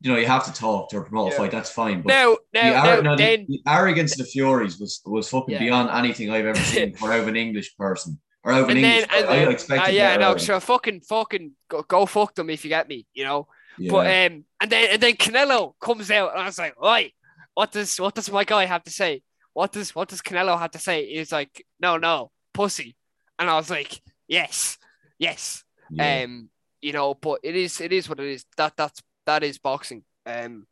you 0.01 0.11
know 0.11 0.17
you 0.19 0.25
have 0.27 0.45
to 0.45 0.53
talk 0.53 0.89
to 0.89 1.01
promote 1.01 1.29
Yeah. 1.29 1.35
a 1.35 1.37
fight. 1.37 1.51
That's 1.51 1.69
fine. 1.71 2.01
But 2.01 2.09
Now, 2.09 2.37
the, 2.53 2.61
now, 2.61 2.73
ar- 2.75 3.01
now, 3.01 3.11
no, 3.11 3.15
then, 3.15 3.45
the 3.47 3.61
arrogance 3.67 4.13
of 4.13 4.19
the 4.19 4.25
Furies 4.25 4.79
was 4.79 5.01
was 5.05 5.29
fucking 5.29 5.53
Yeah. 5.53 5.59
beyond 5.59 5.89
anything 5.91 6.29
I've 6.31 6.45
ever 6.45 6.59
seen 6.59 6.95
for 6.97 7.11
out 7.13 7.19
of 7.21 7.27
an 7.27 7.35
English 7.35 7.75
person 7.77 8.19
or 8.43 8.51
out 8.51 8.63
of 8.63 8.69
an 8.69 8.77
and 8.77 8.83
then, 8.85 9.01
English. 9.03 9.17
and 9.19 9.29
I 9.29 9.35
then, 9.37 9.51
expected 9.51 9.89
uh, 9.89 9.91
yeah, 9.93 10.09
better 10.11 10.21
no, 10.21 10.29
out 10.31 10.41
sure, 10.41 10.59
fucking, 10.59 11.01
fucking, 11.01 11.51
go, 11.69 11.83
go 11.83 12.05
fuck 12.05 12.33
them 12.35 12.49
if 12.49 12.65
you 12.65 12.69
get 12.69 12.87
me, 12.87 13.05
you 13.13 13.23
know. 13.23 13.47
him. 13.77 13.87
But 13.91 14.07
um, 14.07 14.45
and 14.59 14.69
then 14.71 14.89
and 14.93 15.01
then 15.01 15.13
Canelo 15.13 15.73
comes 15.79 16.09
out, 16.11 16.31
and 16.33 16.41
I 16.41 16.45
was 16.45 16.57
like, 16.57 16.75
right, 16.81 17.13
what 17.53 17.71
does 17.71 17.99
what 17.99 18.15
does 18.15 18.31
my 18.31 18.43
guy 18.43 18.65
have 18.65 18.83
to 18.85 18.91
say? 18.91 19.21
What 19.53 19.71
does 19.71 19.93
what 19.95 20.07
does 20.09 20.21
Canelo 20.21 20.57
have 20.57 20.71
to 20.71 20.79
say? 20.79 21.05
He's 21.13 21.31
like, 21.31 21.63
no, 21.79 21.97
no, 21.97 22.31
pussy, 22.53 22.95
and 23.37 23.49
I 23.49 23.55
was 23.55 23.69
like, 23.69 24.01
yes, 24.27 24.77
yes, 25.19 25.63
yeah. 25.91 26.23
um, 26.23 26.49
you 26.81 26.93
know, 26.93 27.13
but 27.13 27.39
it 27.43 27.55
is 27.55 27.79
it 27.81 27.91
is 27.93 28.09
what 28.09 28.19
it 28.19 28.27
is. 28.27 28.45
That 28.57 28.73
that's 28.75 29.01
that 29.25 29.43
is 29.43 29.57
boxing. 29.57 30.03
Um, 30.25 30.67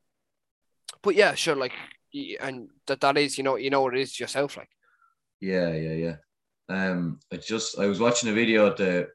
but 1.01 1.15
yeah, 1.15 1.33
sure, 1.35 1.55
like, 1.55 1.73
and 2.41 2.69
that 2.87 3.01
that 3.01 3.17
is 3.17 3.37
you 3.37 3.43
know 3.43 3.55
you 3.55 3.69
know 3.69 3.81
what 3.81 3.95
it 3.95 4.01
is 4.01 4.19
yourself, 4.19 4.57
like. 4.57 4.69
Yeah, 5.39 5.73
yeah, 5.73 5.93
yeah. 5.93 6.15
Um, 6.69 7.19
I 7.31 7.37
just 7.37 7.79
I 7.79 7.87
was 7.87 7.99
watching 7.99 8.29
a 8.29 8.33
video 8.33 8.67
at 8.67 8.77
the. 8.77 9.07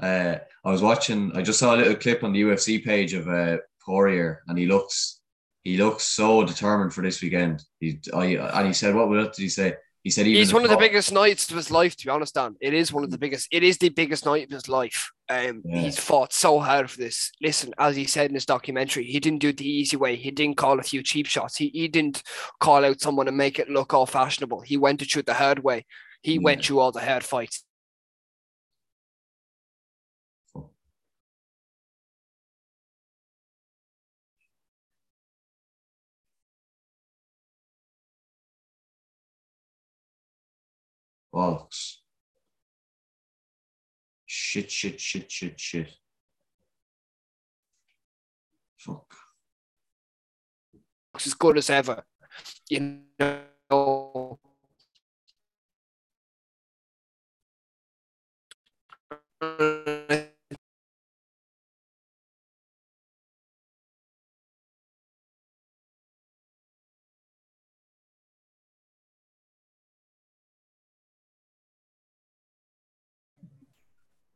Uh, 0.00 0.36
I 0.64 0.70
was 0.70 0.82
watching. 0.82 1.32
I 1.34 1.42
just 1.42 1.58
saw 1.58 1.74
a 1.74 1.78
little 1.78 1.94
clip 1.94 2.24
on 2.24 2.32
the 2.32 2.42
UFC 2.42 2.84
page 2.84 3.14
of 3.14 3.28
uh, 3.28 3.58
Poirier, 3.84 4.42
and 4.48 4.58
he 4.58 4.66
looks 4.66 5.20
he 5.62 5.76
looks 5.76 6.04
so 6.04 6.44
determined 6.44 6.92
for 6.92 7.02
this 7.02 7.22
weekend. 7.22 7.64
He 7.80 8.00
I 8.12 8.26
and 8.58 8.66
he 8.66 8.72
said, 8.72 8.94
"What 8.94 9.10
did 9.10 9.42
he 9.42 9.48
say?" 9.48 9.74
He 10.04 10.10
said, 10.10 10.26
He's 10.26 10.52
one 10.52 10.64
of 10.64 10.70
the 10.70 10.76
biggest 10.76 11.12
nights 11.12 11.50
of 11.50 11.56
his 11.56 11.70
life, 11.70 11.96
to 11.96 12.04
be 12.04 12.10
honest, 12.10 12.34
Dan. 12.34 12.56
It 12.60 12.74
is 12.74 12.92
one 12.92 13.04
of 13.04 13.10
the 13.10 13.16
biggest. 13.16 13.48
It 13.50 13.62
is 13.62 13.78
the 13.78 13.88
biggest 13.88 14.26
night 14.26 14.44
of 14.44 14.50
his 14.50 14.68
life. 14.68 15.10
Um, 15.30 15.62
Yeah. 15.64 15.80
he's 15.80 15.98
fought 15.98 16.34
so 16.34 16.60
hard 16.60 16.90
for 16.90 16.98
this. 16.98 17.32
Listen, 17.40 17.72
as 17.78 17.96
he 17.96 18.04
said 18.04 18.28
in 18.28 18.34
his 18.34 18.44
documentary, 18.44 19.04
he 19.04 19.18
didn't 19.18 19.38
do 19.38 19.48
it 19.48 19.56
the 19.56 19.66
easy 19.66 19.96
way. 19.96 20.16
He 20.16 20.30
didn't 20.30 20.58
call 20.58 20.78
a 20.78 20.82
few 20.82 21.02
cheap 21.02 21.26
shots. 21.26 21.56
He 21.56 21.70
he 21.72 21.88
didn't 21.88 22.22
call 22.60 22.84
out 22.84 23.00
someone 23.00 23.28
and 23.28 23.36
make 23.36 23.58
it 23.58 23.70
look 23.70 23.94
all 23.94 24.04
fashionable. 24.04 24.60
He 24.60 24.76
went 24.76 25.00
it 25.00 25.10
through 25.10 25.22
the 25.22 25.32
hard 25.32 25.60
way. 25.60 25.86
He 26.22 26.34
Yeah. 26.34 26.40
went 26.42 26.62
through 26.64 26.80
all 26.80 26.92
the 26.92 27.00
hard 27.00 27.24
fights. 27.24 27.64
Bollocks." 41.34 41.98
Shit, 44.26 44.70
shit, 44.70 45.00
shit, 45.00 45.30
shit, 45.30 45.58
shit. 45.58 45.90
Fuck. 48.76 49.14
It's 51.14 51.26
as 51.26 51.34
good 51.34 51.58
as 51.58 51.70
ever. 51.70 52.04
You 52.68 53.02
know. 53.18 54.38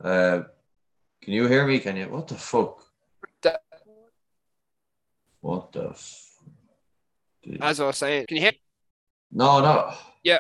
Uh, 0.03 0.43
can 1.23 1.33
you 1.33 1.47
hear 1.47 1.67
me? 1.67 1.79
Can 1.81 1.97
you? 1.97 2.09
What 2.09 2.29
the 2.29 2.35
fuck? 2.37 2.83
That- 3.43 3.63
What 5.41 5.73
the? 5.73 5.91
F- 5.91 6.25
As 7.61 7.81
I 7.81 7.87
was 7.87 7.97
saying, 7.97 8.27
can 8.27 8.37
you 8.37 8.43
hear? 8.43 8.53
no, 9.31 9.61
no. 9.61 9.95
Yeah, 10.23 10.39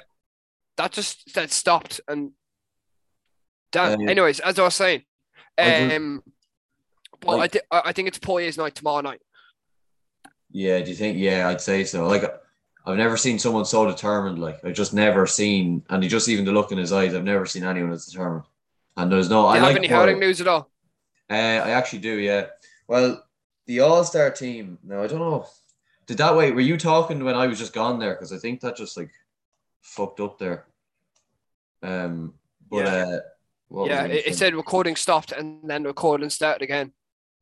that 0.76 0.92
just 0.92 1.34
that 1.34 1.50
stopped 1.50 2.00
and. 2.08 2.32
Dan, 3.70 4.00
Um, 4.00 4.08
anyways, 4.08 4.40
as 4.40 4.58
I 4.58 4.62
was 4.62 4.74
saying, 4.76 5.02
I 5.58 5.94
um, 5.94 6.23
but 7.21 7.28
I, 7.32 7.34
like- 7.34 7.56
I 7.71 7.82
I 7.86 7.92
think 7.92 8.08
it's 8.08 8.18
Poirier's 8.18 8.56
night 8.56 8.75
tomorrow 8.75 9.02
night. 9.02 9.21
Yeah, 10.50 10.80
do 10.80 10.88
you 10.90 10.97
think? 10.97 11.18
Yeah, 11.18 11.49
I'd 11.49 11.60
say 11.60 11.84
so. 11.84 12.06
Like, 12.08 12.25
I've 12.86 12.97
never 12.97 13.18
seen 13.18 13.38
someone 13.38 13.66
so 13.66 13.86
determined. 13.86 14.38
Like, 14.38 14.64
I've 14.64 14.73
just 14.75 14.94
never 14.94 15.26
seen, 15.26 15.84
and 15.90 16.02
he 16.02 16.08
just 16.08 16.28
even 16.30 16.47
the 16.47 16.52
look 16.52 16.73
in 16.73 16.78
his 16.78 16.90
eyes, 16.92 17.12
I've 17.14 17.25
never 17.25 17.44
seen 17.44 17.64
anyone 17.64 17.92
as 17.92 18.06
determined. 18.06 18.44
And 18.99 19.13
there's 19.13 19.30
no. 19.30 19.43
Do 19.43 19.47
I 19.49 19.56
you 19.56 19.63
like 19.63 19.69
have 19.71 19.76
any 19.78 19.89
Poirier. 19.89 20.00
hurling 20.06 20.19
news 20.21 20.41
at 20.41 20.49
all? 20.49 20.71
Uh, 21.30 21.34
I 21.34 21.71
actually 21.71 22.00
do, 22.00 22.19
yeah. 22.19 22.47
Well, 22.89 23.25
the 23.67 23.80
All 23.80 24.02
Star 24.04 24.30
team. 24.30 24.78
No, 24.82 25.02
I 25.02 25.06
don't 25.06 25.21
know. 25.21 25.47
Did 26.06 26.19
that 26.19 26.37
wait? 26.37 26.54
Were 26.54 26.61
you 26.61 26.76
talking 26.76 27.23
when 27.23 27.34
I 27.37 27.47
was 27.47 27.58
just 27.58 27.73
gone 27.73 27.99
there? 27.99 28.15
Because 28.15 28.32
I 28.32 28.39
think 28.39 28.61
that 28.61 28.76
just 28.76 28.97
like 28.97 29.11
fucked 29.82 30.21
up 30.21 30.39
there. 30.39 30.65
Um, 31.82 32.34
but 32.71 32.78
Yeah. 32.78 33.04
uh, 33.06 33.19
what 33.69 33.89
yeah, 33.91 34.04
it, 34.06 34.26
it 34.28 34.34
said 34.37 34.54
recording 34.54 34.97
stopped 34.97 35.32
and 35.32 35.61
then 35.71 35.84
recording 35.84 36.30
started 36.30 36.63
again. 36.63 36.93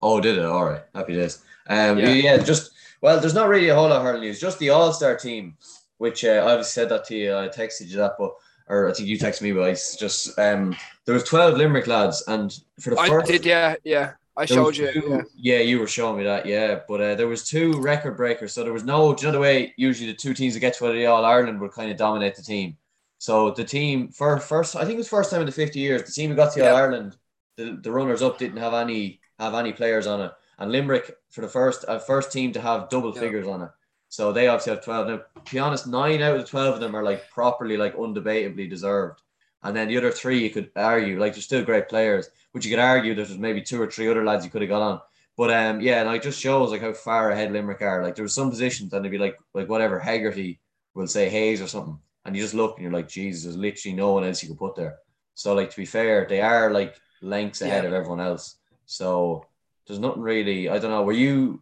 Oh, 0.02 0.20
did 0.20 0.36
it? 0.38 0.44
All 0.44 0.64
right. 0.64 0.82
Happy 0.94 1.14
days. 1.14 1.42
Um, 1.68 1.98
Yeah. 1.98 2.08
yeah. 2.10 2.36
just 2.38 2.72
well, 3.00 3.18
there's 3.20 3.34
not 3.34 3.48
really 3.48 3.68
a 3.68 3.74
whole 3.74 3.88
lot 3.88 3.96
of 3.98 4.02
hurling 4.02 4.22
news. 4.22 4.40
Just 4.40 4.58
the 4.58 4.70
All 4.70 4.92
Star 4.92 5.16
team, 5.16 5.56
which 5.98 6.24
uh, 6.24 6.44
I've 6.46 6.66
said 6.66 6.88
that 6.90 7.04
to 7.06 7.14
you. 7.16 7.34
I 7.36 7.48
texted 7.48 7.86
you 7.86 7.96
that, 7.98 8.16
but 8.18 8.32
or 8.68 8.88
I 8.88 8.92
think 8.92 9.08
you 9.08 9.18
texted 9.18 9.42
me, 9.42 9.52
but 9.52 9.70
it's 9.70 9.96
just 9.96 10.38
um, 10.38 10.76
there 11.04 11.14
was 11.14 11.24
twelve 11.24 11.56
Limerick 11.56 11.86
lads, 11.86 12.22
and 12.26 12.58
for 12.80 12.90
the 12.90 12.98
I 13.00 13.08
first 13.08 13.26
did, 13.28 13.44
yeah, 13.46 13.76
yeah. 13.84 14.12
I 14.38 14.44
showed 14.44 14.76
you. 14.76 14.92
two- 14.92 15.06
Yeah. 15.08 15.22
yeah, 15.56 15.58
you 15.60 15.78
were 15.80 15.86
showing 15.86 16.18
me 16.18 16.24
that. 16.24 16.44
Yeah, 16.44 16.80
but 16.86 17.00
uh, 17.00 17.14
there 17.14 17.26
was 17.28 17.48
two 17.48 17.72
record 17.80 18.16
breakers. 18.18 18.52
So 18.52 18.62
there 18.64 18.72
was 18.72 18.84
no. 18.84 19.14
Do 19.14 19.22
you 19.22 19.28
know 19.28 19.32
the 19.32 19.40
way 19.40 19.72
usually 19.78 20.10
the 20.10 20.16
two 20.16 20.34
teams 20.34 20.52
that 20.54 20.60
get 20.60 20.74
to 20.74 20.92
the 20.92 21.06
All 21.06 21.24
Ireland 21.24 21.58
would 21.60 21.72
kind 21.72 21.90
of 21.90 21.96
dominate 21.96 22.36
the 22.36 22.42
team. 22.42 22.76
So 23.18 23.50
the 23.52 23.64
team 23.64 24.08
for 24.08 24.38
first, 24.38 24.76
I 24.76 24.80
think 24.82 24.94
it 24.94 24.98
was 24.98 25.08
first 25.08 25.30
time 25.30 25.40
in 25.40 25.46
the 25.46 25.52
fifty 25.52 25.78
years, 25.80 26.02
the 26.02 26.12
team 26.12 26.28
who 26.30 26.36
got 26.36 26.52
to. 26.52 26.68
All 26.70 26.76
Ireland, 26.76 27.16
the, 27.56 27.78
the 27.82 27.90
runners 27.90 28.20
up 28.20 28.36
didn't 28.38 28.58
have 28.58 28.74
any 28.74 29.20
have 29.38 29.54
any 29.54 29.72
players 29.72 30.06
on 30.06 30.20
it, 30.20 30.32
and 30.58 30.70
Limerick 30.70 31.14
for 31.30 31.40
the 31.40 31.48
first 31.48 31.86
uh, 31.88 31.98
first 31.98 32.30
team 32.30 32.52
to 32.52 32.60
have 32.60 32.90
double 32.90 33.14
Yeah. 33.14 33.20
figures 33.20 33.46
on 33.46 33.62
it. 33.62 33.70
So 34.08 34.32
they 34.32 34.46
obviously 34.48 34.72
have 34.74 34.84
twelve. 34.84 35.08
Now, 35.08 35.20
to 35.44 35.52
be 35.52 35.58
honest, 35.58 35.86
nine 35.86 36.22
out 36.22 36.36
of 36.36 36.42
the 36.42 36.46
twelve 36.46 36.74
of 36.74 36.80
them 36.80 36.94
are 36.94 37.02
like 37.02 37.30
properly 37.30 37.76
like 37.76 37.96
undebatably 37.96 38.68
deserved. 38.70 39.22
And 39.62 39.76
then 39.76 39.88
the 39.88 39.96
other 39.96 40.12
three, 40.12 40.42
you 40.42 40.50
could 40.50 40.70
argue 40.76 41.18
like 41.18 41.32
they're 41.34 41.42
still 41.42 41.64
great 41.64 41.88
players, 41.88 42.28
but 42.52 42.64
you 42.64 42.70
could 42.70 42.78
argue 42.78 43.14
that 43.14 43.26
there's 43.26 43.38
maybe 43.38 43.62
two 43.62 43.82
or 43.82 43.90
three 43.90 44.08
other 44.08 44.24
lads 44.24 44.44
you 44.44 44.50
could 44.50 44.62
have 44.62 44.68
got 44.70 44.82
on. 44.82 45.00
But 45.36 45.50
um, 45.52 45.80
yeah, 45.80 46.00
and 46.02 46.14
it 46.14 46.22
just 46.22 46.40
shows 46.40 46.70
like 46.70 46.80
how 46.80 46.92
far 46.92 47.30
ahead 47.30 47.52
Limerick 47.52 47.82
are. 47.82 48.02
Like 48.02 48.14
there 48.14 48.22
was 48.22 48.34
some 48.34 48.48
positions 48.48 48.92
and 48.92 49.04
they'd 49.04 49.10
be 49.10 49.18
like 49.18 49.36
like 49.54 49.68
whatever 49.68 49.98
Hegarty 49.98 50.60
will 50.94 51.08
say 51.08 51.28
Hayes 51.28 51.60
or 51.60 51.66
something, 51.66 51.98
and 52.24 52.34
you 52.36 52.42
just 52.42 52.54
look 52.54 52.76
and 52.76 52.84
you're 52.84 52.92
like, 52.92 53.08
Jesus, 53.08 53.42
there's 53.44 53.56
literally 53.56 53.96
no 53.96 54.12
one 54.12 54.24
else 54.24 54.42
you 54.42 54.48
could 54.48 54.58
put 54.58 54.76
there. 54.76 54.96
So 55.34 55.52
like 55.54 55.70
to 55.70 55.76
be 55.76 55.84
fair, 55.84 56.26
they 56.28 56.40
are 56.40 56.70
like 56.70 56.94
lengths 57.20 57.60
ahead 57.60 57.82
Yeah. 57.82 57.88
of 57.88 57.94
everyone 57.94 58.20
else. 58.20 58.56
So 58.86 59.46
there's 59.86 59.98
nothing 59.98 60.22
really. 60.22 60.68
I 60.68 60.78
don't 60.78 60.90
know. 60.90 61.02
Were 61.02 61.12
you? 61.12 61.60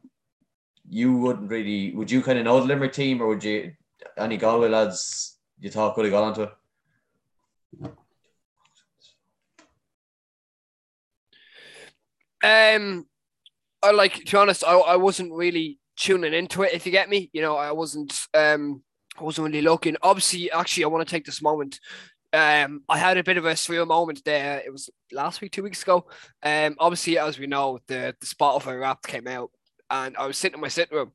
You 0.89 1.17
wouldn't 1.17 1.51
really. 1.51 1.95
Would 1.95 2.11
you 2.11 2.23
kind 2.23 2.39
of 2.39 2.45
know 2.45 2.61
the 2.61 2.67
Limerick 2.67 2.93
team, 2.93 3.23
or 3.23 3.29
would 3.29 3.45
you? 3.45 3.73
Any 4.19 4.37
Galway 4.37 4.69
lads 4.69 5.39
you 5.59 5.71
thought 5.71 5.95
could 5.95 6.05
have 6.05 6.13
got 6.13 6.25
onto 6.25 6.43
it? 6.43 6.51
Um, 12.45 13.07
I 13.83 13.91
like 13.93 14.25
to 14.25 14.33
be 14.33 14.37
honest, 14.37 14.65
I, 14.65 14.75
I 14.75 14.97
wasn't 14.97 15.33
really 15.33 15.79
tuning 15.97 16.35
into 16.35 16.63
it. 16.63 16.75
If 16.75 16.85
you 16.85 16.93
get 16.93 17.09
me, 17.09 17.31
you 17.33 17.41
know, 17.41 17.57
I 17.57 17.73
wasn't 17.73 18.19
um, 18.35 18.83
I 19.19 19.23
wasn't 19.23 19.47
really 19.47 19.63
looking. 19.63 19.97
Obviously, 20.03 20.51
actually, 20.51 20.85
I 20.85 20.89
want 20.89 21.07
to 21.07 21.11
take 21.11 21.25
this 21.25 21.41
moment. 21.41 21.81
Um, 22.33 22.83
I 22.89 22.99
had 22.99 23.17
a 23.17 23.23
bit 23.23 23.37
of 23.37 23.47
a 23.47 23.53
surreal 23.53 23.87
moment 23.87 24.23
there. 24.25 24.61
It 24.65 24.73
was 24.73 24.91
last 25.13 25.41
week, 25.41 25.53
two 25.53 25.63
weeks 25.63 25.83
ago. 25.83 26.07
Um, 26.43 26.75
obviously, 26.79 27.17
as 27.19 27.39
we 27.39 27.47
know, 27.47 27.79
the 27.87 28.15
the 28.21 28.27
Spotify 28.27 28.79
rap 28.79 29.03
came 29.03 29.27
out, 29.27 29.51
and 29.95 30.17
I 30.17 30.27
was 30.27 30.37
sitting 30.37 30.57
in 30.57 30.61
my 30.61 30.69
sitting 30.69 30.97
room, 30.97 31.13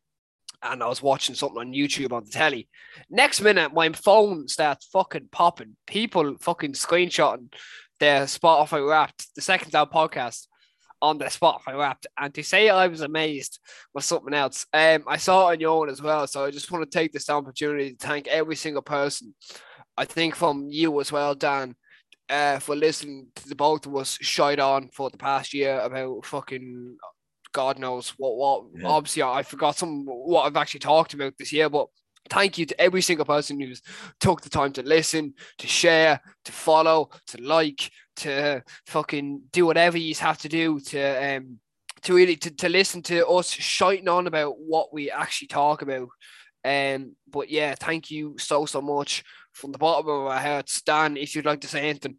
and 0.64 0.82
I 0.82 0.88
was 0.88 1.02
watching 1.02 1.36
something 1.36 1.60
on 1.60 1.74
YouTube 1.74 2.14
on 2.14 2.24
the 2.24 2.32
telly. 2.32 2.70
Next 3.10 3.42
minute, 3.42 3.74
my 3.74 3.90
phone 3.90 4.48
starts 4.48 4.88
fucking 4.88 5.30
popping. 5.32 5.76
People 5.86 6.38
fucking 6.40 6.74
screenshotting 6.74 7.54
their 8.00 8.24
Spotify 8.24 8.88
Wrapped, 8.88 9.28
the 9.36 9.42
Second 9.42 9.72
Down 9.72 9.88
podcast 9.88 10.48
on 11.02 11.18
the 11.18 11.26
Spotify 11.26 11.78
Wrapped. 11.78 12.08
And 12.18 12.34
to 12.34 12.44
say 12.44 12.70
I 12.70 12.88
was 12.88 13.02
amazed 13.02 13.60
was 13.94 14.06
something 14.06 14.34
else. 14.34 14.66
Um, 14.74 15.04
I 15.08 15.18
saw 15.18 15.50
it 15.50 15.54
on 15.54 15.60
your 15.60 15.82
own 15.82 15.90
as 15.90 16.02
well. 16.02 16.26
So 16.28 16.46
I 16.46 16.52
just 16.52 16.72
want 16.72 16.90
to 16.90 16.98
take 16.98 17.12
this 17.12 17.30
opportunity 17.30 17.96
to 17.96 18.08
thank 18.08 18.28
every 18.28 18.56
single 18.56 18.82
person. 18.82 19.36
I 19.98 20.06
think 20.06 20.36
from 20.36 20.68
you 20.70 21.00
as 21.02 21.12
well, 21.12 21.36
Dan, 21.36 21.76
uh, 22.30 22.60
for 22.60 22.76
listening 22.76 23.28
to 23.36 23.50
the 23.50 23.56
both 23.56 23.86
of 23.86 23.96
us 23.96 24.18
shite 24.22 24.60
on 24.60 24.90
for 24.94 25.10
the 25.10 25.18
past 25.18 25.54
year 25.54 25.80
about 25.80 26.26
fucking 26.26 26.98
God 27.54 27.80
knows 27.80 28.10
what 28.18 28.36
what. 28.36 28.66
Yeah. 28.76 28.88
Obviously, 28.88 29.24
I 29.24 29.44
forgot 29.44 29.78
some 29.78 30.06
what 30.06 30.44
I've 30.44 30.58
actually 30.58 30.82
talked 30.82 31.14
about 31.14 31.34
this 31.38 31.54
year, 31.54 31.70
but. 31.70 31.88
Thank 32.30 32.60
you 32.60 32.66
to 32.68 32.80
every 32.80 33.02
single 33.02 33.26
person 33.26 33.60
who's 33.60 33.82
took 34.20 34.42
the 34.42 34.50
time 34.50 34.72
to 34.74 34.84
listen, 34.84 35.34
to 35.58 35.66
share, 35.66 36.22
to 36.46 36.52
follow, 36.52 37.10
to 37.28 37.42
like, 37.42 37.90
to 38.18 38.62
fucking 38.86 39.42
do 39.52 39.66
whatever 39.66 39.98
you 39.98 40.14
have 40.16 40.38
to 40.40 40.50
do 40.50 40.80
to 40.80 41.38
um 41.38 41.58
to 42.02 42.14
really 42.14 42.36
to, 42.36 42.52
to 42.52 42.70
listen 42.70 43.02
to 43.04 43.26
us 43.28 43.50
shouting 43.50 44.08
on 44.08 44.28
about 44.28 44.60
what 44.60 44.94
we 44.94 45.12
actually 45.12 45.48
talk 45.48 45.82
about. 45.82 46.08
Um, 46.64 47.16
but 47.30 47.50
yeah, 47.50 47.76
thank 47.76 48.12
you 48.12 48.36
so 48.38 48.66
so 48.66 48.82
much 48.82 49.24
from 49.54 49.72
the 49.72 49.78
bottom 49.78 50.10
of 50.10 50.28
our 50.28 50.40
hearts, 50.40 50.82
Dan. 50.82 51.18
If 51.18 51.36
you'd 51.36 51.46
like 51.46 51.62
to 51.62 51.68
say 51.68 51.90
anything. 51.90 52.18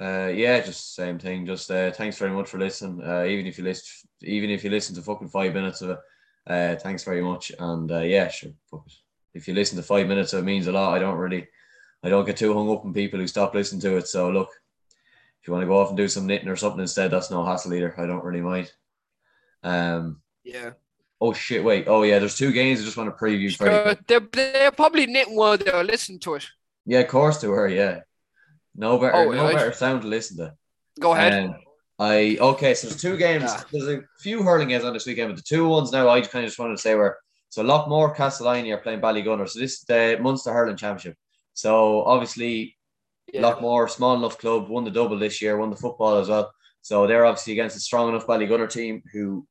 Uh, 0.00 0.30
yeah, 0.34 0.60
just 0.60 0.94
same 0.94 1.18
thing. 1.18 1.46
Just 1.46 1.70
uh, 1.70 1.90
thanks 1.92 2.18
very 2.18 2.32
much 2.32 2.48
for 2.48 2.58
listening. 2.58 3.02
Uh, 3.06 3.24
even 3.24 3.46
if 3.46 3.58
you 3.58 3.64
listen, 3.64 4.08
even 4.24 4.50
if 4.50 4.64
you 4.64 4.70
listen 4.70 4.94
to 4.96 5.02
fucking 5.02 5.28
five 5.28 5.54
minutes 5.54 5.82
of 5.82 5.90
it, 5.90 5.98
uh, 6.46 6.76
thanks 6.76 7.04
very 7.04 7.22
much. 7.22 7.52
And 7.58 7.90
uh, 7.90 8.00
yeah, 8.00 8.28
sure. 8.28 8.52
If 9.34 9.48
you 9.48 9.54
listen 9.54 9.76
to 9.76 9.82
five 9.82 10.06
minutes, 10.06 10.34
it 10.34 10.44
means 10.44 10.66
a 10.66 10.72
lot. 10.72 10.94
I 10.94 10.98
don't 10.98 11.16
really, 11.16 11.48
I 12.02 12.08
don't 12.08 12.26
get 12.26 12.36
too 12.36 12.52
hung 12.54 12.70
up 12.70 12.84
on 12.84 12.92
people 12.92 13.20
who 13.20 13.26
stop 13.26 13.54
listening 13.54 13.80
to 13.82 13.96
it. 13.96 14.08
So 14.08 14.30
look, 14.30 14.50
if 15.40 15.48
you 15.48 15.52
want 15.52 15.62
to 15.62 15.68
go 15.68 15.78
off 15.78 15.88
and 15.88 15.96
do 15.96 16.08
some 16.08 16.26
knitting 16.26 16.48
or 16.48 16.56
something 16.56 16.80
instead, 16.80 17.10
that's 17.10 17.30
no 17.30 17.44
hassle 17.44 17.74
either. 17.74 17.94
I 17.98 18.06
don't 18.06 18.24
really 18.24 18.40
mind. 18.40 18.72
Um, 19.62 20.20
yeah. 20.44 20.70
Oh 21.20 21.32
shit! 21.32 21.62
Wait. 21.62 21.86
Oh 21.86 22.02
yeah. 22.02 22.18
There's 22.18 22.36
two 22.36 22.52
games. 22.52 22.80
I 22.80 22.84
just 22.84 22.96
want 22.96 23.16
to 23.16 23.24
preview. 23.24 23.50
Sure, 23.50 23.94
they're, 24.06 24.20
they're 24.20 24.72
probably 24.72 25.06
knitting 25.06 25.36
while 25.36 25.56
they're 25.56 25.84
listening 25.84 26.18
to 26.20 26.34
it. 26.34 26.46
Yeah, 26.84 26.98
of 26.98 27.08
course 27.08 27.40
they 27.40 27.48
were. 27.48 27.68
Yeah. 27.68 28.00
No 28.74 28.98
better. 28.98 29.14
Oh, 29.14 29.30
no 29.30 29.46
I, 29.46 29.52
better 29.52 29.72
sound 29.72 30.02
to 30.02 30.08
listen 30.08 30.38
to. 30.38 30.54
Go 30.98 31.12
ahead. 31.12 31.44
Um, 31.44 31.56
I 32.02 32.36
okay. 32.40 32.74
So 32.74 32.88
there's 32.88 33.00
two 33.00 33.16
games. 33.16 33.44
Yeah. 33.44 33.62
There's 33.70 33.88
a 33.88 34.02
few 34.18 34.42
hurling 34.42 34.68
games 34.68 34.84
on 34.84 34.92
this 34.92 35.06
weekend, 35.06 35.30
but 35.30 35.36
the 35.36 35.42
two 35.42 35.68
ones 35.68 35.92
now 35.92 36.08
I 36.08 36.20
kind 36.20 36.44
of 36.44 36.48
just 36.48 36.58
wanted 36.58 36.76
to 36.76 36.82
say 36.82 36.94
were 36.94 37.18
so 37.48 37.62
Loughmore, 37.62 38.16
Castleiney 38.16 38.74
are 38.74 38.78
playing 38.78 39.00
Ballygunner. 39.00 39.48
So 39.48 39.60
this 39.60 39.74
is 39.74 39.80
the 39.82 40.18
Munster 40.20 40.52
Hurling 40.52 40.76
Championship. 40.76 41.16
So 41.54 42.02
obviously, 42.04 42.76
yeah. 43.32 43.42
Loughmore, 43.42 43.90
small 43.90 44.16
enough 44.16 44.38
club, 44.38 44.68
won 44.68 44.84
the 44.84 44.90
double 44.90 45.18
this 45.18 45.42
year, 45.42 45.56
won 45.58 45.70
the 45.70 45.76
football 45.76 46.16
as 46.16 46.28
well. 46.28 46.52
So 46.80 47.06
they're 47.06 47.26
obviously 47.26 47.52
against 47.52 47.76
a 47.76 47.80
strong 47.80 48.08
enough 48.08 48.26
Ballygunner 48.26 48.70
team 48.70 49.02
who, 49.12 49.46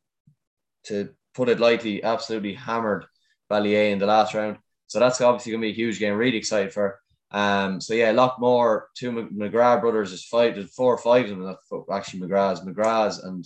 to 0.85 1.09
put 1.35 1.47
it 1.47 1.59
lightly, 1.59 2.03
absolutely 2.03 2.55
hammered 2.55 3.05
Ballyea 3.51 3.91
in 3.91 3.99
the 3.99 4.07
last 4.07 4.33
round. 4.33 4.57
So 4.87 4.99
that's 4.99 5.21
obviously 5.21 5.51
going 5.51 5.61
to 5.61 5.67
be 5.67 5.71
a 5.71 5.75
huge 5.75 5.99
game. 5.99 6.15
Really 6.15 6.37
excited 6.37 6.73
for. 6.73 7.00
Um, 7.31 7.79
so 7.79 7.93
yeah, 7.93 8.11
a 8.11 8.13
lot 8.13 8.39
more. 8.39 8.89
two 8.95 9.11
McGrath 9.11 9.81
brothers, 9.81 10.11
is 10.11 10.25
five, 10.25 10.55
there's 10.55 10.73
four 10.73 10.95
of 10.95 11.03
them. 11.03 11.55
Actually, 11.91 12.21
McGrath's, 12.21 12.61
McGrath's, 12.61 13.19
and 13.19 13.45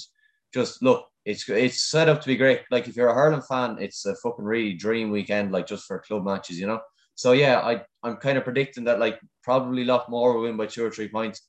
just 0.54 0.82
look, 0.82 1.08
it's 1.26 1.48
it's 1.50 1.84
set 1.90 2.10
up 2.10 2.22
to 2.22 2.28
be 2.28 2.38
great. 2.38 2.62
Like 2.72 2.88
if 2.88 2.96
you're 2.96 3.10
a 3.10 3.14
hurling 3.14 3.42
fan, 3.42 3.78
it's 3.80 4.06
a 4.06 4.16
fucking 4.16 4.46
really 4.46 4.74
dream 4.74 5.12
weekend, 5.12 5.52
like 5.52 5.68
just 5.68 5.86
for 5.86 6.00
club 6.00 6.24
matches, 6.24 6.60
you 6.60 6.68
know. 6.68 6.82
So 7.16 7.32
yeah, 7.32 7.60
I 7.62 7.82
I'm 8.04 8.18
kind 8.18 8.38
of 8.38 8.44
predicting 8.44 8.86
that 8.86 9.00
like 9.00 9.20
probably 9.44 9.86
Loughmore 9.86 10.36
will 10.36 10.44
win 10.44 10.58
by 10.58 10.68
two 10.68 10.86
or 10.86 10.92
three 10.92 11.08
points. 11.08 11.42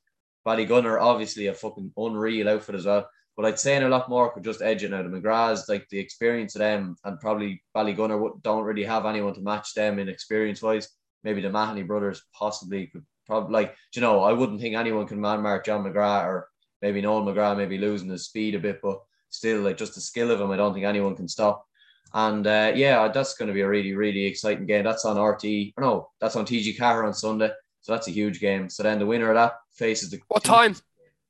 Ballygunner, 0.47 1.01
obviously 1.01 1.49
a 1.49 1.55
fucking 1.55 1.93
unreal 1.97 2.49
outfit 2.49 2.77
as 2.77 2.87
well. 2.87 3.09
But 3.37 3.45
I'd 3.45 3.59
say 3.59 3.77
in 3.77 3.83
a 3.83 3.89
lot 3.89 4.09
more 4.09 4.33
could 4.33 4.45
just 4.45 4.63
edge 4.63 4.83
it 4.83 4.91
now. 4.91 5.03
The 5.03 5.09
McGraths, 5.09 5.69
like 5.69 5.89
the 5.91 5.99
experience 5.99 6.55
of 6.55 6.61
them, 6.61 6.97
and 7.05 7.21
probably 7.21 7.63
Ballygunner 7.77 8.43
don't 8.43 8.65
really 8.65 8.85
have 8.85 9.05
anyone 9.05 9.35
to 9.35 9.41
match 9.41 9.75
them 9.75 9.99
in 9.99 10.09
experience 10.09 10.63
wise. 10.63 10.89
Maybe 11.27 11.43
the 11.43 11.51
Mahony 11.51 11.83
brothers 11.83 12.23
possibly 12.33 12.87
could 12.87 13.05
probably 13.27 13.53
like 13.53 13.75
you 13.95 14.01
know 14.01 14.23
I 14.23 14.33
wouldn't 14.33 14.61
think 14.61 14.77
anyone 14.77 15.07
can 15.07 15.21
man 15.21 15.43
mark 15.43 15.67
John 15.67 15.85
McGrath 15.85 16.25
or 16.25 16.49
maybe 16.81 17.01
Noel 17.01 17.23
McGrath 17.23 17.57
maybe 17.57 17.77
losing 17.77 18.09
his 18.09 18.25
speed 18.25 18.55
a 18.55 18.61
bit, 18.61 18.81
but 18.83 19.01
still 19.29 19.61
like 19.61 19.77
just 19.77 19.95
the 19.95 20.01
skill 20.01 20.31
of 20.31 20.41
him, 20.41 20.51
I 20.53 20.57
don't 20.57 20.73
think 20.73 20.87
anyone 20.87 21.17
can 21.17 21.29
stop. 21.29 21.67
And 22.15 22.47
uh, 22.47 22.73
yeah, 22.75 23.09
that's 23.09 23.35
going 23.35 23.49
to 23.49 23.55
be 23.55 23.63
a 23.63 23.69
really 23.69 23.95
really 23.95 24.25
exciting 24.25 24.67
game. 24.67 24.85
That's 24.85 25.05
on 25.05 25.21
RT. 25.21 25.45
Or 25.77 25.83
no, 25.83 26.11
that's 26.21 26.37
on 26.37 26.47
TG4 26.47 27.05
on 27.05 27.13
Sunday. 27.13 27.51
So 27.83 27.93
that's 27.93 28.09
a 28.09 28.13
huge 28.13 28.41
game. 28.41 28.71
So 28.71 28.83
then 28.83 28.99
the 28.99 29.07
winner 29.07 29.29
of 29.31 29.35
that 29.35 29.55
faces 29.75 30.11
the 30.11 30.21
what 30.29 30.45
time? 30.45 30.77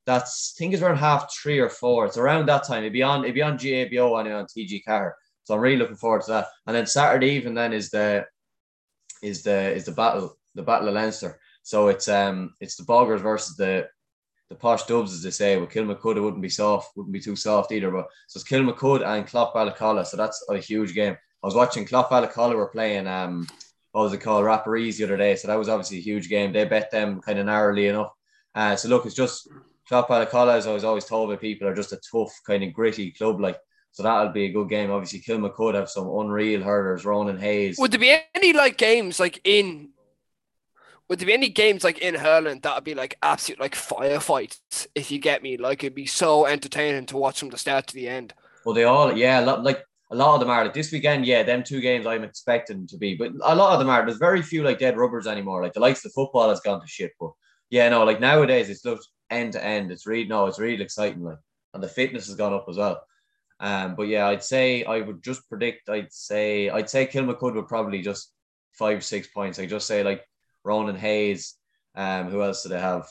that's 0.07 0.55
I 0.57 0.59
think 0.59 0.73
it's 0.73 0.83
around 0.83 0.97
half 0.99 1.33
three 1.35 1.59
or 1.59 1.69
four. 1.69 2.07
It's 2.07 2.17
around 2.17 2.47
that 2.47 2.65
time. 2.65 2.79
It'd 2.79 2.93
be 2.93 3.03
on 3.03 3.25
it'd 3.25 3.35
be 3.35 3.43
on 3.43 3.59
GAAGO 3.59 4.21
and 4.21 4.33
on 4.33 4.47
TG4. 4.47 5.13
So 5.45 5.55
I'm 5.55 5.61
really 5.61 5.77
looking 5.77 5.97
forward 5.97 6.23
to 6.23 6.31
that. 6.33 6.47
And 6.67 6.75
then 6.75 6.87
Saturday 6.87 7.31
evening 7.31 7.55
then 7.55 7.73
is 7.73 7.91
the 7.91 8.25
is 9.23 9.43
the 9.43 9.73
is 9.73 9.85
the 9.85 9.93
battle 9.93 10.37
the 10.55 10.63
battle 10.63 10.89
of 10.89 10.95
Leinster. 10.95 11.39
So 11.63 11.89
it's 11.89 12.09
um 12.09 12.55
it's 12.61 12.77
the 12.77 12.85
Boggers 12.85 13.21
versus 13.21 13.57
the 13.57 13.89
the 14.49 14.55
posh 14.55 14.85
dubs 14.85 15.13
as 15.13 15.23
they 15.23 15.31
say. 15.31 15.57
With 15.59 15.71
Kilmacud 15.71 16.17
it 16.17 16.21
wouldn't 16.21 16.43
be 16.43 16.49
soft, 16.49 16.97
wouldn't 16.97 17.13
be 17.13 17.21
too 17.21 17.37
soft 17.37 17.73
either. 17.73 17.91
But 17.91 18.07
so 18.29 18.39
it's 18.39 18.49
Kilmacud 18.49 19.05
and 19.05 19.27
Cloughballacolla. 19.27 20.07
So 20.07 20.17
that's 20.17 20.45
a 20.49 20.59
huge 20.59 20.95
game. 20.95 21.17
I 21.43 21.47
was 21.47 21.55
watching 21.55 21.87
Cloughballacolla 21.87 22.55
were 22.55 22.69
playing 22.69 23.07
um 23.07 23.47
what 23.93 24.03
was 24.03 24.13
it 24.13 24.21
called 24.21 24.45
Rapparees 24.45 24.99
the 24.99 25.05
other 25.05 25.17
day. 25.17 25.37
So 25.37 25.49
that 25.49 25.59
was 25.59 25.71
obviously 25.71 25.99
a 25.99 26.03
huge 26.03 26.29
game. 26.29 26.53
They 26.53 26.67
bet 26.67 26.91
them 26.91 27.21
kind 27.21 27.39
of 27.39 27.47
narrowly 27.47 27.87
enough. 27.87 28.13
Uh, 28.55 28.77
so 28.77 28.89
look, 28.89 29.07
it's 29.07 29.15
just 29.15 29.49
Cloughballacolla, 29.91 30.57
as 30.57 30.67
I 30.67 30.73
was 30.73 30.85
always 30.85 31.05
told 31.05 31.31
by 31.31 31.37
people, 31.37 31.67
are 31.67 31.75
just 31.75 31.93
a 31.93 32.01
tough, 32.11 32.33
kind 32.47 32.63
of 32.65 32.73
gritty 32.73 33.13
club. 33.13 33.41
Like, 33.41 33.57
so 33.97 34.03
that'll 34.03 34.29
be 34.29 34.45
a 34.45 34.53
good 34.53 34.69
game. 34.69 34.91
Obviously, 34.91 35.21
Kilmacud 35.21 35.73
have 35.73 35.89
some 35.89 36.07
unreal 36.07 36.61
hurdlers, 36.61 37.07
Ronan 37.07 37.39
Hayes. 37.39 37.79
Would 37.79 37.93
there 37.93 37.99
be 37.99 38.15
any 38.35 38.53
like 38.53 38.77
games 38.77 39.19
like 39.19 39.41
in? 39.43 39.89
Would 41.09 41.19
there 41.19 41.27
be 41.27 41.33
any 41.33 41.49
games 41.49 41.83
like 41.83 42.01
in 42.01 42.15
hurling 42.15 42.61
that 42.61 42.75
would 42.75 42.85
be 42.85 42.95
like 42.95 43.17
absolute 43.23 43.59
like 43.59 43.75
firefights? 43.75 44.87
If 44.95 45.11
you 45.11 45.19
get 45.19 45.43
me, 45.43 45.57
like 45.57 45.83
it'd 45.83 45.95
be 45.95 46.05
so 46.05 46.45
entertaining 46.45 47.07
to 47.07 47.17
watch 47.17 47.41
from 47.41 47.49
the 47.49 47.57
start 47.57 47.87
to 47.87 47.95
the 47.95 48.07
end. 48.07 48.35
Well, 48.67 48.75
they 48.75 48.85
all, 48.85 49.17
yeah, 49.17 49.39
like 49.41 49.83
a 50.11 50.15
lot 50.15 50.35
of 50.35 50.41
them 50.41 50.51
are 50.51 50.65
like 50.65 50.75
this 50.75 50.93
weekend. 50.93 51.25
Yeah, 51.25 51.43
them 51.43 51.65
two 51.65 51.81
games 51.81 52.07
I'm 52.07 52.23
expecting 52.23 52.87
to 52.89 52.99
be, 52.99 53.15
but 53.15 53.33
a 53.45 53.55
lot 53.55 53.73
of 53.73 53.79
them 53.79 53.89
are. 53.89 54.05
There's 54.05 54.19
very 54.19 54.43
few 54.43 54.63
like 54.63 54.79
dead 54.79 54.99
rubbers 54.99 55.27
anymore. 55.27 55.63
Like 55.63 55.73
the 55.73 55.81
likes 55.81 56.05
of 56.05 56.13
football 56.13 56.51
has 56.51 56.61
gone 56.61 56.83
to 56.83 56.87
shit, 56.87 57.13
but 57.19 57.31
yeah, 57.71 57.89
no, 57.89 58.05
like 58.05 58.21
nowadays 58.21 58.69
it's 58.69 58.85
looked 58.85 59.09
end 59.31 59.55
to 59.55 59.65
end. 59.65 59.91
It's 59.91 60.07
really 60.07 60.29
no, 60.29 60.45
it's 60.49 60.59
really 60.59 60.83
exciting. 60.83 61.23
Like, 61.23 61.39
and 61.73 61.83
the 61.83 61.89
fitness 61.89 62.27
has 62.27 62.37
gone 62.37 62.53
up 62.53 62.67
as 62.69 62.77
well. 62.77 63.01
Um, 63.61 63.95
but 63.95 64.05
yeah, 64.05 64.29
I'd 64.29 64.45
say 64.45 64.85
I 64.85 65.01
would 65.01 65.23
just 65.23 65.49
predict. 65.49 65.89
I'd 65.89 66.13
say 66.13 66.69
I'd 66.69 66.91
say 66.91 67.07
Kilmacud 67.07 67.55
would 67.55 67.69
probably 67.69 68.03
just 68.03 68.33
five 68.73 69.05
six 69.05 69.29
points. 69.29 69.59
I 69.59 69.67
just 69.67 69.87
say 69.87 70.03
like 70.03 70.25
Ronan 70.65 70.97
Hayes. 70.97 71.55
Um, 71.95 72.29
who 72.29 72.43
else 72.43 72.63
do 72.63 72.69
they 72.69 72.81
have? 72.81 73.09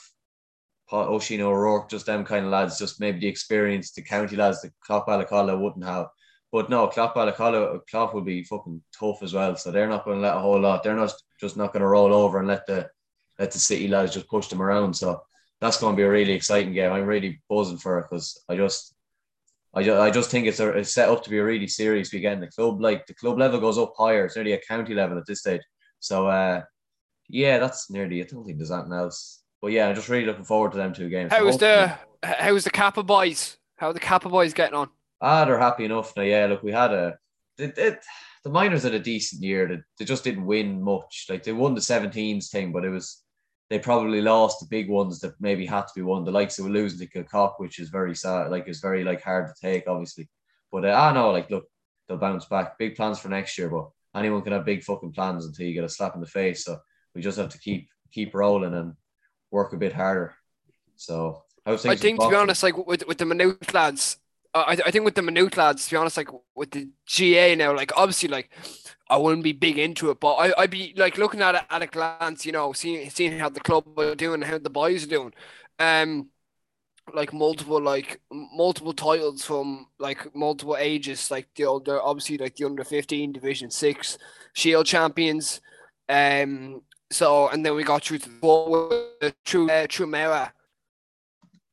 Oisin 0.94 1.42
O'Rourke, 1.42 1.90
just 1.90 2.06
them 2.06 2.24
kind 2.24 2.46
of 2.46 2.52
lads, 2.52 2.78
just 2.78 3.00
maybe 3.00 3.20
the 3.20 3.28
experience, 3.28 3.92
the 3.92 4.04
county 4.04 4.36
lads 4.36 4.62
that 4.62 4.72
Cloughballacolla 4.88 5.60
wouldn't 5.60 5.84
have. 5.86 6.08
But 6.52 6.70
no, 6.70 6.88
Cloughballacolla, 6.88 7.82
Clough 7.90 8.12
will 8.14 8.22
be 8.22 8.44
fucking 8.44 8.82
tough 8.98 9.24
as 9.24 9.34
well. 9.34 9.56
So 9.56 9.72
they're 9.72 9.90
not 9.90 10.06
going 10.06 10.18
to 10.18 10.22
let 10.22 10.38
a 10.38 10.40
whole 10.40 10.60
lot. 10.60 10.84
They're 10.84 10.96
not 10.96 11.12
just 11.40 11.58
not 11.58 11.74
going 11.74 11.82
to 11.82 11.88
roll 11.88 12.14
over 12.14 12.38
and 12.38 12.48
let 12.48 12.66
the 12.68 12.88
let 13.40 13.52
the 13.52 13.60
city 13.60 13.88
lads 13.88 14.14
just 14.14 14.30
push 14.30 14.48
them 14.48 14.62
around. 14.62 14.94
So 14.96 15.22
that's 15.60 15.80
going 15.80 15.94
to 15.94 15.98
be 15.98 16.04
a 16.04 16.10
really 16.10 16.34
exciting 16.34 16.74
game. 16.74 16.92
I'm 16.92 17.06
really 17.06 17.42
buzzing 17.50 17.78
for 17.78 18.00
it 18.00 18.04
because 18.04 18.42
I 18.48 18.56
just, 18.56 18.95
I 19.76 19.84
just, 19.84 20.00
I 20.00 20.10
just 20.10 20.32
think 20.32 20.48
it's, 20.48 20.60
a, 20.60 20.70
it's 20.70 20.94
set 20.94 21.10
up 21.10 21.24
to 21.24 21.30
be 21.30 21.38
a 21.38 21.44
really 21.44 21.68
serious 21.68 22.14
weekend. 22.14 22.42
The 22.42 22.48
club, 22.48 22.82
like 22.82 23.06
the 23.08 23.14
club 23.14 23.38
level 23.38 23.60
goes 23.60 23.78
up 23.78 23.94
higher. 23.98 24.26
It's 24.26 24.36
nearly 24.36 24.54
a 24.54 24.62
county 24.62 24.94
level 24.94 25.18
at 25.18 25.26
this 25.26 25.42
stage. 25.42 25.62
So, 26.00 26.28
uh, 26.28 26.62
yeah, 27.28 27.58
that's 27.58 27.90
nearly. 27.90 28.22
I 28.22 28.26
don't 28.26 28.46
think 28.46 28.58
there's 28.58 28.72
anything 28.72 28.94
else. 28.94 29.42
But 29.62 29.72
yeah, 29.72 29.88
I'm 29.88 29.96
just 29.96 30.10
really 30.10 30.26
looking 30.26 30.46
forward 30.46 30.72
to 30.72 30.78
them 30.78 30.94
two 30.94 31.10
games. 31.10 31.32
How 31.32 31.46
How's 31.46 31.58
the 31.58 31.98
how's 32.24 32.64
the 32.64 32.70
Kappa 32.70 33.04
boys? 33.04 33.58
How 33.78 33.90
are 33.90 33.94
the 33.94 34.00
Kappa 34.00 34.30
boys 34.30 34.54
getting 34.54 34.76
on? 34.76 34.90
Ah, 35.22 35.46
they're 35.46 35.60
happy 35.60 35.86
enough 35.86 36.16
now. 36.16 36.24
Yeah, 36.24 36.46
look, 36.46 36.64
we 36.64 36.72
had 36.72 36.92
a. 36.94 37.18
It, 37.58 37.78
it, 37.78 38.06
the 38.44 38.50
minors 38.52 38.84
had 38.84 38.94
a 38.94 39.00
decent 39.00 39.42
year. 39.42 39.68
They, 39.68 39.78
they 39.98 40.06
just 40.06 40.24
didn't 40.24 40.46
win 40.46 40.84
much. 40.84 41.26
Like 41.30 41.44
they 41.44 41.52
won 41.52 41.74
the 41.74 41.82
17s 41.82 42.50
thing, 42.50 42.72
but 42.72 42.86
it 42.86 42.90
was 42.90 43.24
they 43.70 43.80
probably 43.80 44.22
lost 44.22 44.60
the 44.60 44.68
big 44.68 44.90
ones 44.90 45.20
that 45.20 45.34
maybe 45.40 45.66
had 45.66 45.82
to 45.82 45.94
be 45.96 46.02
won. 46.02 46.24
The 46.24 46.32
likes 46.32 46.60
of 46.60 46.68
losing 46.68 47.00
to 47.00 47.08
Kilcock, 47.08 47.56
which 47.58 47.80
is 47.80 47.90
very 47.90 48.16
sad, 48.16 48.52
like 48.52 48.68
it's 48.68 48.80
very 48.80 49.04
like 49.04 49.24
hard 49.24 49.48
to 49.48 49.54
take, 49.60 49.88
obviously. 49.88 50.30
But 50.72 50.86
uh, 50.86 50.90
I 50.90 51.14
know, 51.14 51.32
like, 51.32 51.50
look, 51.50 51.66
they'll 52.08 52.18
bounce 52.18 52.46
back. 52.46 52.78
Big 52.78 52.96
plans 52.96 53.20
for 53.20 53.30
next 53.30 53.58
year, 53.58 53.70
but 53.70 53.90
anyone 54.16 54.42
can 54.42 54.54
have 54.54 54.66
big 54.66 54.84
fucking 54.84 55.14
plans 55.14 55.46
until 55.46 55.66
you 55.66 55.74
get 55.74 55.84
a 55.84 55.90
slap 55.90 56.16
in 56.16 56.22
the 56.22 56.28
face. 56.28 56.64
So 56.64 56.80
we 57.14 57.22
just 57.22 57.38
have 57.38 57.50
to 57.50 57.60
keep 57.60 57.90
keep 58.12 58.34
rolling 58.34 58.74
and 58.74 58.94
work 59.52 59.74
a 59.74 59.78
bit 59.78 59.94
harder. 59.94 60.36
So 60.96 61.44
I 61.66 61.76
think 61.76 62.20
to 62.20 62.30
be 62.30 62.36
honest, 62.36 62.62
like 62.62 62.78
with 62.86 63.08
with 63.08 63.18
the 63.18 63.26
Maynooth 63.26 63.74
lads, 63.74 64.18
I, 64.56 64.78
I 64.86 64.92
think 64.92 65.04
with 65.04 65.16
the 65.16 65.22
Maynooth 65.22 65.58
lads, 65.58 65.86
to 65.86 65.92
be 65.92 65.98
honest, 65.98 66.18
like 66.18 66.30
with 66.56 66.72
the 66.72 66.88
GA 67.06 67.56
now, 67.56 67.76
like 67.76 67.92
obviously, 67.98 68.30
like 68.30 68.50
I 69.10 69.18
wouldn't 69.18 69.44
be 69.44 69.52
big 69.52 69.78
into 69.78 70.10
it, 70.12 70.20
but 70.20 70.36
I, 70.36 70.54
I'd 70.58 70.72
be 70.72 70.94
like 70.96 71.18
looking 71.18 71.42
at 71.42 71.56
it 71.56 71.64
at 71.70 71.82
a 71.82 71.88
glance, 71.88 72.46
you 72.46 72.54
know, 72.54 72.72
seeing 72.72 73.10
seeing 73.10 73.38
how 73.38 73.50
the 73.50 73.60
club 73.60 74.00
are 74.00 74.16
doing, 74.16 74.42
how 74.42 74.58
the 74.58 74.70
boys 74.70 75.04
are 75.04 75.10
doing, 75.10 75.34
um, 75.80 76.30
like 77.14 77.34
multiple 77.34 77.82
like 77.82 78.22
multiple 78.32 78.94
titles 78.94 79.44
from 79.44 79.88
like 80.00 80.34
multiple 80.34 80.78
ages, 80.78 81.30
like 81.30 81.48
the 81.56 81.82
they're 81.86 82.02
obviously 82.02 82.38
like 82.38 82.56
the 82.56 82.66
under 82.66 82.86
fifteen 82.86 83.34
Division 83.34 83.70
Six 83.70 84.18
Shield 84.54 84.86
champions, 84.86 85.60
um, 86.08 86.82
so 87.12 87.50
and 87.50 87.66
then 87.66 87.76
we 87.76 87.84
got 87.84 88.06
through 88.06 88.20
to 88.20 88.30
the 88.30 88.40
ball 88.40 88.90
with 89.22 89.36
True 89.44 89.70
uh, 89.70 89.86
Trumera 89.88 90.52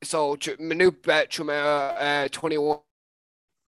so 0.02 0.36
Maynooth 0.58 1.02
bet 1.02 1.30
Trumera 1.30 2.24
uh, 2.26 2.28
21 2.30 2.78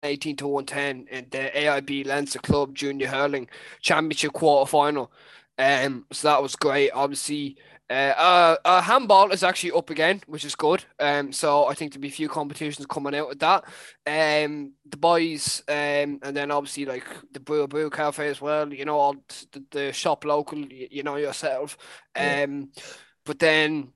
18 0.04 0.36
to 0.36 0.48
110 0.48 1.06
in 1.10 1.26
the 1.30 1.50
AIB 1.54 2.06
Leinster 2.06 2.40
Club 2.40 2.74
Junior 2.74 3.08
Hurling 3.08 3.48
Championship 3.80 4.32
quarter 4.32 4.68
final. 4.68 5.12
Um, 5.58 6.06
so 6.12 6.28
that 6.28 6.42
was 6.42 6.56
great. 6.56 6.90
Obviously, 6.92 7.56
Uh, 7.90 8.14
uh, 8.16 8.56
uh, 8.64 8.80
handball 8.80 9.32
is 9.32 9.42
actually 9.42 9.72
up 9.72 9.90
again, 9.90 10.22
which 10.26 10.44
is 10.46 10.54
good. 10.54 10.82
Um, 10.98 11.30
so 11.32 11.66
I 11.66 11.74
think 11.74 11.92
there'll 11.92 12.00
be 12.02 12.08
a 12.08 12.10
few 12.10 12.28
competitions 12.28 12.86
coming 12.86 13.14
out 13.14 13.28
with 13.28 13.40
that. 13.40 13.64
Um, 14.06 14.72
the 14.86 14.96
boys, 14.96 15.62
um, 15.68 16.18
and 16.22 16.34
then 16.34 16.50
obviously 16.50 16.86
like 16.86 17.04
the 17.32 17.40
Brew 17.40 17.66
Brew 17.68 17.90
Cafe 17.90 18.26
as 18.28 18.40
well. 18.40 18.72
You 18.72 18.86
know, 18.86 18.98
all 18.98 19.16
the, 19.52 19.64
the 19.70 19.92
shop 19.92 20.24
local. 20.24 20.58
You, 20.60 20.88
you 20.90 21.02
know 21.02 21.16
yourself. 21.16 21.76
Um, 22.16 22.70
yeah. 22.76 22.82
but 23.24 23.38
then 23.38 23.92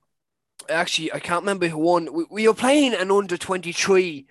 actually 0.71 1.13
I 1.13 1.21
can't 1.21 1.43
remember 1.43 1.69
who 1.69 1.79
won. 1.79 2.13
We, 2.13 2.25
we 2.31 2.49
were 2.49 2.55
playing 2.55 2.95
an 2.95 3.11
under 3.11 3.37
twenty 3.37 3.73
three. 3.73 4.27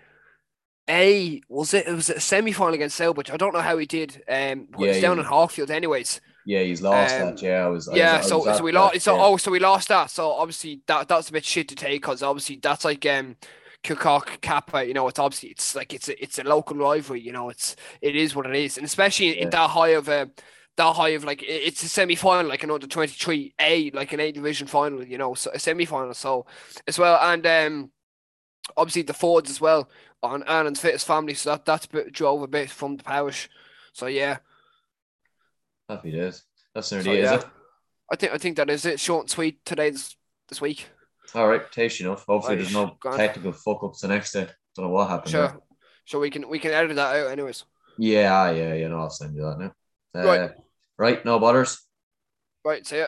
A 0.88 1.42
was 1.50 1.74
it? 1.74 1.88
It 1.88 1.94
was 1.94 2.10
a 2.12 2.20
semi 2.20 2.52
final 2.52 2.76
against 2.76 3.00
Celbridge. 3.00 3.32
I 3.32 3.38
don't 3.38 3.54
know 3.54 3.62
how 3.62 3.78
he 3.78 3.88
did. 3.88 4.22
Um, 4.28 4.68
yeah, 4.78 4.90
it's 4.90 5.02
down 5.02 5.18
yeah. 5.18 5.24
in 5.24 5.30
Hawkfield, 5.30 5.72
anyways. 5.72 6.22
Yeah, 6.46 6.62
he's 6.62 6.82
lost 6.82 7.16
um, 7.16 7.22
that. 7.22 7.42
Yeah, 7.42 7.66
I 7.66 7.68
was. 7.68 7.90
Yeah, 7.92 8.14
I 8.14 8.18
was, 8.18 8.28
so 8.28 8.38
was 8.38 8.58
so 8.58 8.64
we 8.64 8.72
lost. 8.72 9.02
So 9.02 9.16
yeah. 9.16 9.24
oh, 9.24 9.38
so 9.38 9.50
we 9.50 9.60
lost 9.60 9.88
that. 9.88 10.12
So 10.12 10.32
obviously 10.32 10.82
that 10.86 11.08
that's 11.08 11.30
a 11.30 11.32
bit 11.32 11.44
shit 11.44 11.68
to 11.70 11.76
take 11.76 12.02
because 12.02 12.22
obviously 12.22 12.60
that's 12.62 12.86
like 12.86 13.04
um 13.08 13.36
Kilcock 13.84 14.42
Kappa. 14.42 14.86
You 14.86 14.94
know, 14.94 15.08
it's 15.08 15.18
obviously 15.18 15.50
it's 15.50 15.76
like 15.76 15.92
it's 15.92 16.08
a 16.08 16.22
it's 16.22 16.38
a 16.38 16.44
local 16.44 16.78
rivalry. 16.78 17.22
You 17.22 17.32
know, 17.32 17.50
it's 17.50 17.76
it 18.00 18.16
is 18.16 18.36
what 18.36 18.46
it 18.46 18.56
is, 18.56 18.78
and 18.78 18.86
especially 18.86 19.36
yeah. 19.36 19.44
in 19.44 19.50
that 19.50 19.72
high 19.72 19.90
of 19.90 20.08
a. 20.08 20.30
that 20.78 20.94
high 20.94 21.10
of 21.10 21.24
like 21.24 21.44
it's 21.44 21.84
a 21.84 21.88
semi 21.88 22.16
final, 22.16 22.50
like 22.50 22.64
another 22.64 22.88
twenty 22.88 23.14
three 23.14 23.54
A, 23.60 23.92
like 23.92 24.14
an 24.14 24.20
A 24.20 24.32
division 24.32 24.68
final, 24.68 25.04
you 25.04 25.18
know, 25.18 25.34
so 25.34 25.52
a 25.54 25.60
semi 25.60 25.86
final. 25.86 26.14
So 26.14 26.46
as 26.88 27.00
well, 27.00 27.20
and 27.22 27.46
um, 27.46 27.92
obviously 28.76 29.04
the 29.04 29.14
Fords 29.14 29.50
as 29.50 29.62
well 29.62 29.90
on 30.24 30.44
Ireland's 30.44 30.80
fittest 30.80 31.08
family, 31.08 31.34
so 31.34 31.52
that 31.52 31.66
that's 31.66 31.86
a 31.86 31.90
bit, 31.90 32.14
drove 32.14 32.42
a 32.42 32.48
bit 32.48 32.70
from 32.70 32.98
the 32.98 33.04
parish. 33.04 33.50
So 33.94 34.08
yeah, 34.08 34.40
Happy 35.90 36.12
days. 36.12 36.44
That's 36.74 36.92
nearly 36.92 37.06
so, 37.06 37.12
it, 37.12 37.20
yeah. 37.20 37.36
is 37.36 37.44
it? 37.44 37.50
I 38.12 38.16
think 38.16 38.34
I 38.34 38.38
think 38.38 38.58
that 38.58 38.70
is 38.70 38.86
it. 38.86 39.00
Short 39.00 39.24
and 39.24 39.30
sweet 39.30 39.64
today 39.66 39.92
this, 39.92 40.16
this 40.50 40.62
week. 40.62 40.88
All 41.34 41.48
right, 41.48 41.72
tasty 41.72 42.04
enough. 42.04 42.26
Hopefully, 42.26 42.56
right. 42.56 42.62
there's 42.62 42.74
no 42.74 42.98
technical 43.16 43.52
fuck 43.52 43.84
ups 43.84 44.02
the 44.02 44.08
next 44.08 44.32
day. 44.32 44.48
Don't 44.76 44.86
know 44.86 44.92
what 44.92 45.10
happened. 45.10 45.32
Sure. 45.32 45.48
There. 45.48 45.60
So 46.06 46.20
we 46.20 46.30
can 46.30 46.48
we 46.50 46.60
can 46.60 46.72
edit 46.72 46.96
that 46.96 47.16
out, 47.16 47.32
anyways. 47.32 47.66
Yeah, 47.98 48.52
yeah, 48.52 48.74
yeah. 48.74 48.88
No, 48.88 49.00
I'll 49.00 49.10
send 49.10 49.36
you 49.36 49.42
that 49.42 49.60
now. 49.60 50.22
Uh, 50.22 50.28
right. 50.28 50.52
Right. 50.98 51.24
No 51.26 51.40
butters. 51.40 51.86
Right. 52.64 52.86
See 52.88 52.98
ya. 52.98 53.04